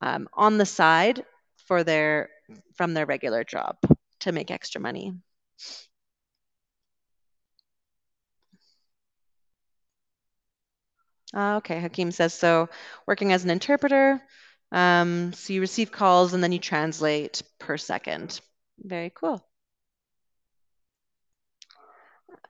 um, 0.00 0.28
on 0.34 0.58
the 0.58 0.66
side 0.66 1.24
for 1.68 1.84
their 1.84 2.28
from 2.74 2.94
their 2.94 3.06
regular 3.06 3.44
job 3.44 3.76
to 4.20 4.32
make 4.32 4.50
extra 4.50 4.80
money. 4.80 5.14
Uh, 11.34 11.56
okay, 11.56 11.80
Hakeem 11.80 12.12
says 12.12 12.32
so. 12.32 12.68
Working 13.06 13.32
as 13.32 13.44
an 13.44 13.50
interpreter, 13.50 14.22
um, 14.70 15.32
so 15.32 15.52
you 15.52 15.60
receive 15.60 15.90
calls 15.90 16.32
and 16.32 16.42
then 16.42 16.52
you 16.52 16.58
translate 16.58 17.42
per 17.58 17.76
second. 17.76 18.40
Very 18.78 19.10
cool. 19.10 19.44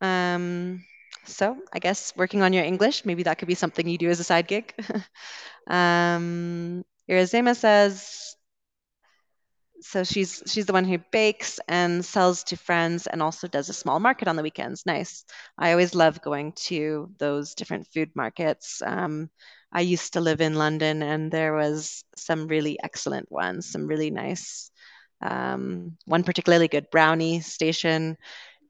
Um, 0.00 0.84
so 1.24 1.56
I 1.72 1.78
guess 1.78 2.14
working 2.16 2.42
on 2.42 2.52
your 2.52 2.64
English, 2.64 3.04
maybe 3.04 3.22
that 3.22 3.38
could 3.38 3.48
be 3.48 3.54
something 3.54 3.88
you 3.88 3.98
do 3.98 4.10
as 4.10 4.20
a 4.20 4.24
side 4.24 4.48
gig. 4.48 4.74
um, 5.66 6.84
Irazema 7.08 7.56
says, 7.56 8.36
so 9.86 10.02
she's 10.02 10.42
she's 10.46 10.64
the 10.64 10.72
one 10.72 10.86
who 10.86 10.98
bakes 11.12 11.60
and 11.68 12.02
sells 12.04 12.42
to 12.44 12.56
friends 12.56 13.06
and 13.06 13.22
also 13.22 13.46
does 13.46 13.68
a 13.68 13.74
small 13.74 14.00
market 14.00 14.28
on 14.28 14.34
the 14.36 14.42
weekends. 14.42 14.86
Nice. 14.86 15.24
I 15.58 15.72
always 15.72 15.94
love 15.94 16.22
going 16.22 16.52
to 16.68 17.10
those 17.18 17.54
different 17.54 17.86
food 17.92 18.10
markets. 18.14 18.80
Um, 18.84 19.28
I 19.70 19.82
used 19.82 20.14
to 20.14 20.22
live 20.22 20.40
in 20.40 20.54
London 20.54 21.02
and 21.02 21.30
there 21.30 21.52
was 21.54 22.02
some 22.16 22.48
really 22.48 22.78
excellent 22.82 23.30
ones, 23.30 23.70
some 23.70 23.86
really 23.86 24.10
nice. 24.10 24.70
Um, 25.20 25.98
one 26.06 26.24
particularly 26.24 26.68
good 26.68 26.90
brownie 26.90 27.40
station, 27.40 28.16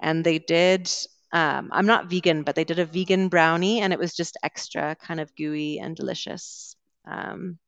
and 0.02 0.24
they 0.24 0.38
did. 0.40 0.90
Um, 1.32 1.70
I'm 1.72 1.86
not 1.86 2.10
vegan, 2.10 2.42
but 2.44 2.56
they 2.56 2.64
did 2.64 2.78
a 2.80 2.86
vegan 2.86 3.28
brownie, 3.28 3.80
and 3.82 3.92
it 3.92 3.98
was 4.00 4.14
just 4.14 4.36
extra 4.42 4.96
kind 4.96 5.20
of 5.20 5.34
gooey 5.36 5.80
and 5.80 5.96
delicious. 5.96 6.76
Um, 7.06 7.58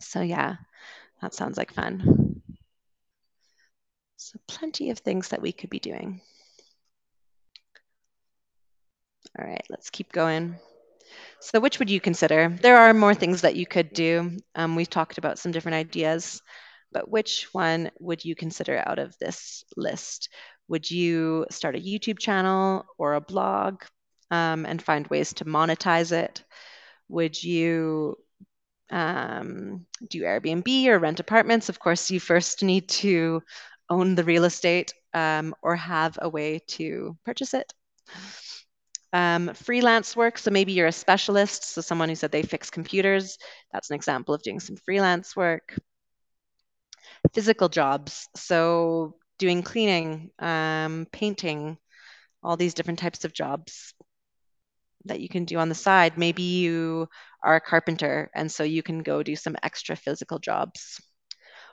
so 0.00 0.22
yeah, 0.22 0.56
that 1.22 1.34
sounds 1.34 1.58
like 1.58 1.72
fun. 1.74 2.37
So 4.28 4.38
plenty 4.46 4.90
of 4.90 4.98
things 4.98 5.28
that 5.28 5.40
we 5.40 5.52
could 5.52 5.70
be 5.70 5.78
doing. 5.78 6.20
All 9.38 9.46
right, 9.46 9.64
let's 9.70 9.88
keep 9.88 10.12
going. 10.12 10.56
So 11.40 11.60
which 11.60 11.78
would 11.78 11.88
you 11.88 11.98
consider? 11.98 12.54
There 12.60 12.76
are 12.76 12.92
more 12.92 13.14
things 13.14 13.40
that 13.40 13.56
you 13.56 13.64
could 13.64 13.90
do. 13.94 14.36
Um, 14.54 14.76
we've 14.76 14.90
talked 14.90 15.16
about 15.16 15.38
some 15.38 15.50
different 15.50 15.76
ideas, 15.76 16.42
but 16.92 17.10
which 17.10 17.48
one 17.52 17.90
would 18.00 18.22
you 18.22 18.34
consider 18.34 18.82
out 18.84 18.98
of 18.98 19.16
this 19.16 19.64
list? 19.78 20.28
Would 20.68 20.90
you 20.90 21.46
start 21.48 21.74
a 21.74 21.80
YouTube 21.80 22.18
channel 22.18 22.84
or 22.98 23.14
a 23.14 23.22
blog 23.22 23.82
um, 24.30 24.66
and 24.66 24.82
find 24.82 25.06
ways 25.06 25.32
to 25.34 25.46
monetize 25.46 26.12
it? 26.12 26.44
Would 27.08 27.42
you 27.42 28.16
um, 28.90 29.86
do 30.06 30.20
Airbnb 30.24 30.86
or 30.88 30.98
rent 30.98 31.18
apartments? 31.18 31.70
Of 31.70 31.78
course, 31.78 32.10
you 32.10 32.20
first 32.20 32.62
need 32.62 32.90
to 32.90 33.42
own 33.90 34.14
the 34.14 34.24
real 34.24 34.44
estate 34.44 34.94
um, 35.14 35.54
or 35.62 35.76
have 35.76 36.18
a 36.20 36.28
way 36.28 36.60
to 36.68 37.16
purchase 37.24 37.54
it. 37.54 37.72
Um, 39.12 39.54
freelance 39.54 40.14
work, 40.14 40.36
so 40.36 40.50
maybe 40.50 40.72
you're 40.72 40.86
a 40.86 40.92
specialist, 40.92 41.64
so 41.64 41.80
someone 41.80 42.10
who 42.10 42.14
said 42.14 42.30
they 42.30 42.42
fix 42.42 42.68
computers. 42.68 43.38
That's 43.72 43.90
an 43.90 43.96
example 43.96 44.34
of 44.34 44.42
doing 44.42 44.60
some 44.60 44.76
freelance 44.76 45.34
work. 45.34 45.78
Physical 47.32 47.68
jobs, 47.68 48.28
so 48.36 49.16
doing 49.38 49.62
cleaning, 49.62 50.30
um, 50.38 51.06
painting, 51.10 51.78
all 52.42 52.56
these 52.56 52.74
different 52.74 52.98
types 52.98 53.24
of 53.24 53.32
jobs 53.32 53.94
that 55.06 55.20
you 55.20 55.28
can 55.28 55.44
do 55.44 55.58
on 55.58 55.68
the 55.68 55.74
side. 55.74 56.18
Maybe 56.18 56.42
you 56.42 57.08
are 57.42 57.56
a 57.56 57.60
carpenter, 57.60 58.30
and 58.34 58.52
so 58.52 58.62
you 58.62 58.82
can 58.82 59.02
go 59.02 59.22
do 59.22 59.36
some 59.36 59.56
extra 59.62 59.96
physical 59.96 60.38
jobs. 60.38 61.00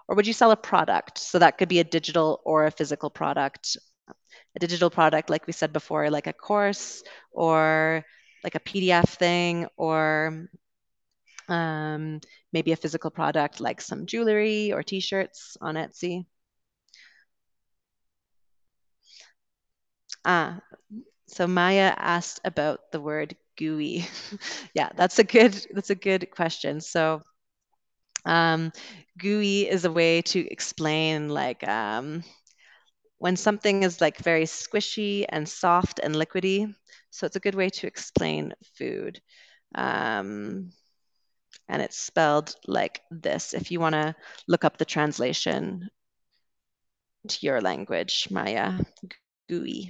Or 0.08 0.16
would 0.16 0.28
you 0.28 0.34
sell 0.34 0.52
a 0.52 0.56
product? 0.56 1.18
So 1.18 1.40
that 1.40 1.58
could 1.58 1.70
be 1.70 1.80
a 1.80 1.84
digital 1.84 2.42
or 2.46 2.66
a 2.66 2.72
physical 2.72 3.10
product. 3.10 3.78
A 4.56 4.60
digital 4.60 4.90
product, 4.90 5.30
like 5.30 5.48
we 5.48 5.54
said 5.54 5.74
before, 5.74 6.10
like 6.10 6.28
a 6.28 6.34
course 6.34 7.04
or 7.32 8.06
like 8.44 8.56
a 8.56 8.60
PDF 8.60 9.10
thing, 9.18 9.68
or 9.78 10.48
um, 11.48 12.20
maybe 12.54 12.72
a 12.72 12.76
physical 12.76 13.12
product 13.12 13.60
like 13.60 13.82
some 13.82 14.06
jewelry 14.06 14.72
or 14.72 14.84
t 14.84 15.00
shirts 15.00 15.58
on 15.62 15.76
Etsy. 15.76 16.26
Ah, 20.24 20.60
so 21.28 21.48
Maya 21.48 21.94
asked 21.98 22.42
about 22.46 22.92
the 22.92 23.02
word 23.02 23.36
gooey. 23.58 24.08
yeah, 24.76 24.90
that's 24.96 25.20
a 25.20 25.24
good 25.24 25.54
that's 25.74 25.90
a 25.92 25.96
good 25.96 26.32
question. 26.32 26.82
So 26.82 27.22
um, 28.26 28.72
gooey 29.18 29.70
is 29.70 29.86
a 29.86 29.92
way 29.92 30.22
to 30.24 30.48
explain 30.52 31.30
like 31.30 31.68
um, 31.68 32.24
when 33.18 33.36
something 33.36 33.84
is 33.84 34.02
like 34.02 34.18
very 34.18 34.46
squishy 34.46 35.26
and 35.30 35.48
soft 35.48 36.00
and 36.04 36.16
liquidy. 36.16 36.74
So 37.12 37.26
it's 37.26 37.36
a 37.36 37.40
good 37.42 37.56
way 37.56 37.70
to 37.70 37.88
explain 37.88 38.54
food. 38.78 39.22
Um, 39.76 40.72
and 41.68 41.82
it's 41.82 41.98
spelled 41.98 42.56
like 42.68 43.02
this. 43.12 43.54
If 43.54 43.72
you 43.72 43.80
want 43.80 43.94
to 43.94 44.16
look 44.48 44.64
up 44.66 44.78
the 44.78 44.86
translation 44.86 45.90
to 47.28 47.38
your 47.46 47.62
language, 47.62 48.28
Maya, 48.32 48.74
gooey. 49.50 49.90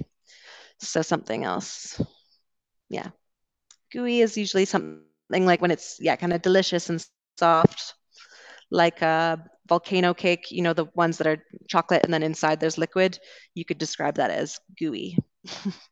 So 0.78 1.02
something 1.02 1.44
else. 1.44 2.00
Yeah. 2.88 3.10
Gooey 3.92 4.20
is 4.20 4.36
usually 4.36 4.64
something 4.64 5.46
like 5.46 5.60
when 5.60 5.70
it's, 5.70 5.98
yeah, 6.00 6.16
kind 6.16 6.32
of 6.32 6.42
delicious 6.42 6.90
and 6.90 7.04
soft, 7.38 7.94
like 8.70 9.02
a 9.02 9.44
volcano 9.68 10.14
cake, 10.14 10.50
you 10.50 10.62
know, 10.62 10.72
the 10.72 10.86
ones 10.94 11.18
that 11.18 11.26
are 11.26 11.42
chocolate 11.68 12.04
and 12.04 12.12
then 12.12 12.22
inside 12.22 12.60
there's 12.60 12.78
liquid. 12.78 13.18
You 13.54 13.64
could 13.64 13.78
describe 13.78 14.16
that 14.16 14.30
as 14.30 14.58
gooey. 14.78 15.18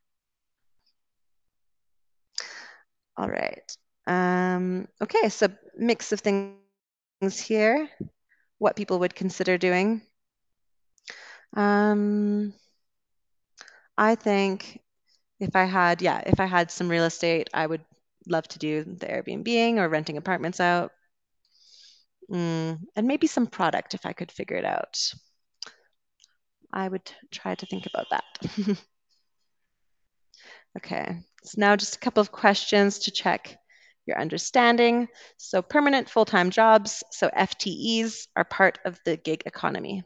All 3.16 3.28
right. 3.28 3.76
Um, 4.06 4.88
okay, 5.02 5.28
so 5.28 5.48
mix 5.76 6.12
of 6.12 6.20
things 6.20 6.58
here, 6.68 7.88
what 8.58 8.76
people 8.76 8.98
would 9.00 9.14
consider 9.14 9.58
doing. 9.58 10.02
Um, 11.56 12.54
I 13.96 14.14
think 14.16 14.80
if 15.40 15.56
I 15.56 15.64
had, 15.64 16.02
yeah, 16.02 16.22
if 16.26 16.40
I 16.40 16.46
had 16.46 16.70
some 16.70 16.88
real 16.88 17.04
estate, 17.04 17.50
I 17.54 17.66
would 17.66 17.84
love 18.26 18.46
to 18.48 18.58
do 18.58 18.84
the 18.84 19.06
Airbnb 19.06 19.78
or 19.78 19.88
renting 19.88 20.16
apartments 20.16 20.60
out. 20.60 20.92
Mm, 22.30 22.80
and 22.96 23.06
maybe 23.06 23.26
some 23.26 23.46
product 23.46 23.94
if 23.94 24.06
I 24.06 24.12
could 24.12 24.32
figure 24.32 24.56
it 24.56 24.64
out. 24.64 24.98
I 26.72 26.88
would 26.88 27.10
try 27.30 27.54
to 27.54 27.66
think 27.66 27.86
about 27.86 28.06
that. 28.10 28.24
okay, 30.78 31.18
so 31.44 31.54
now 31.60 31.76
just 31.76 31.96
a 31.96 32.00
couple 32.00 32.20
of 32.20 32.32
questions 32.32 32.98
to 33.00 33.10
check 33.10 33.56
your 34.06 34.18
understanding. 34.18 35.08
So 35.36 35.62
permanent 35.62 36.08
full-time 36.10 36.50
jobs, 36.50 37.02
so 37.10 37.28
FTEs 37.28 38.26
are 38.36 38.44
part 38.44 38.78
of 38.84 38.98
the 39.04 39.16
gig 39.16 39.42
economy. 39.46 40.02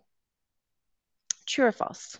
True 1.47 1.67
or 1.67 1.73
false? 1.73 2.19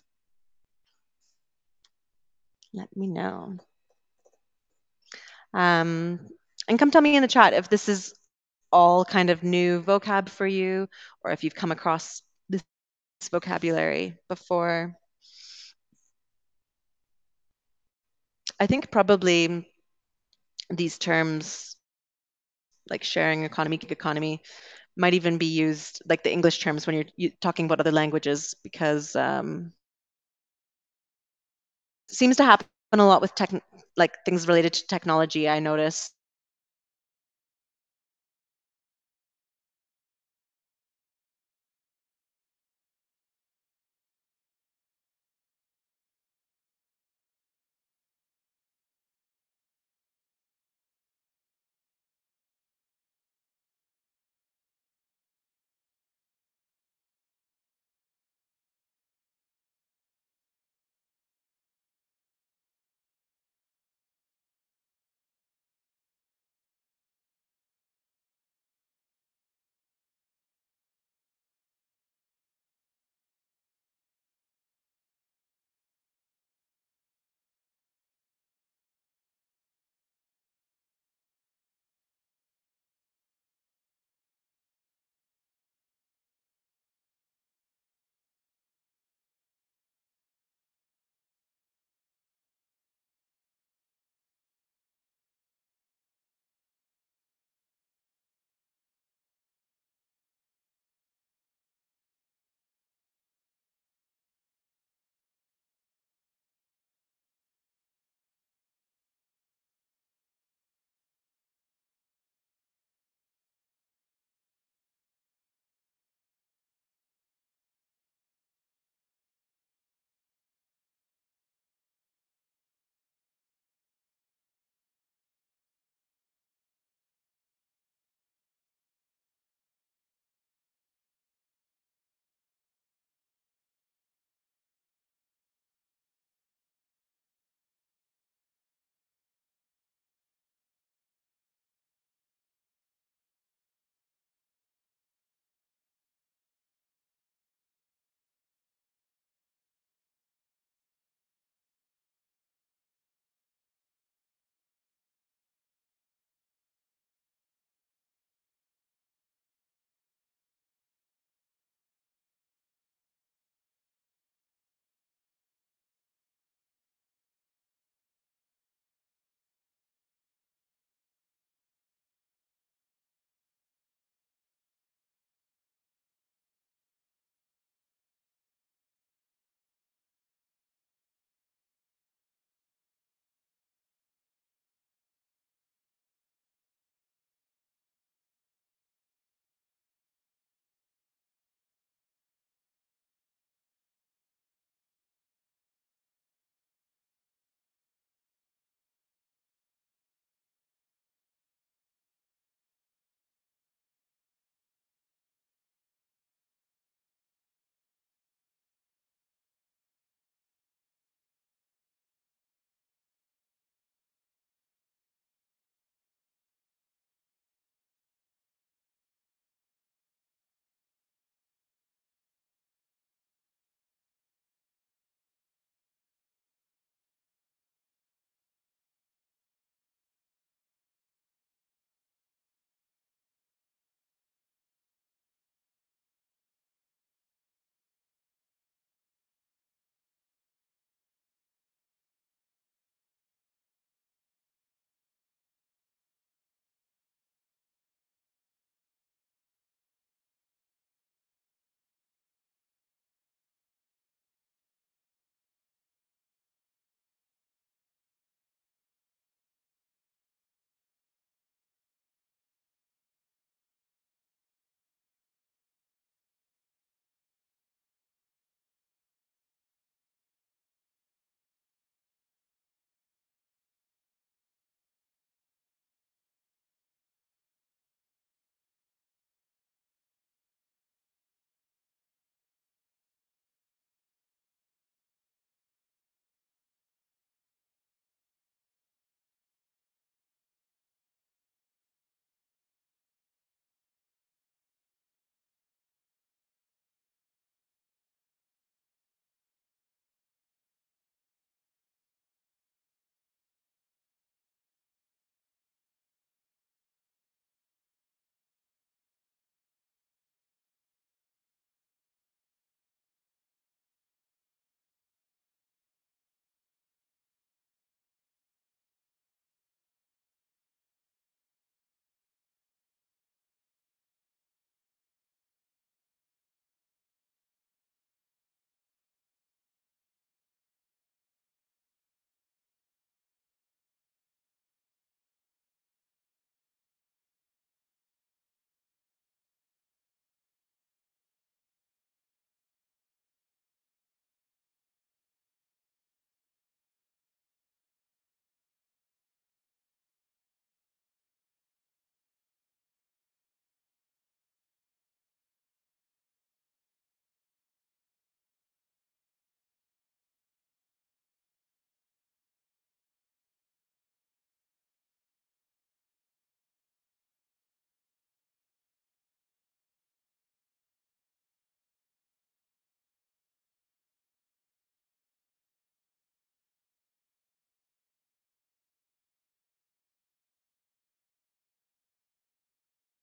Let 2.73 2.95
me 2.97 3.07
know. 3.07 3.59
Um, 5.53 6.21
and 6.69 6.79
come 6.79 6.91
tell 6.91 7.01
me 7.01 7.17
in 7.17 7.23
the 7.23 7.29
chat 7.29 7.55
if 7.55 7.69
this 7.69 7.89
is 7.89 8.15
all 8.73 9.05
kind 9.05 9.31
of 9.31 9.43
new 9.43 9.83
vocab 9.83 10.29
for 10.29 10.47
you 10.47 10.89
or 11.23 11.31
if 11.31 11.45
you've 11.45 11.55
come 11.55 11.73
across 11.73 12.23
this 12.49 12.63
vocabulary 13.31 14.17
before. 14.29 14.95
I 18.61 18.67
think 18.67 18.91
probably 18.91 19.71
these 20.71 20.99
terms 20.99 21.77
like 22.91 23.05
sharing 23.05 23.45
economy, 23.45 23.77
gig 23.77 23.93
economy, 23.93 24.43
might 24.97 25.15
even 25.15 25.39
be 25.39 25.47
used 25.47 26.03
like 26.09 26.23
the 26.23 26.33
English 26.33 26.59
terms 26.59 26.87
when 26.87 27.05
you're 27.17 27.31
talking 27.41 27.67
about 27.67 27.81
other 27.81 27.93
languages 27.93 28.55
because 28.65 29.15
um, 29.15 29.73
seems 32.09 32.37
to 32.37 32.45
happen 32.45 32.67
a 32.93 33.07
lot 33.07 33.21
with 33.21 33.35
tech, 33.35 33.51
like 33.97 34.17
things 34.25 34.49
related 34.49 34.73
to 34.73 34.87
technology. 34.87 35.49
I 35.49 35.61
notice 35.61 36.11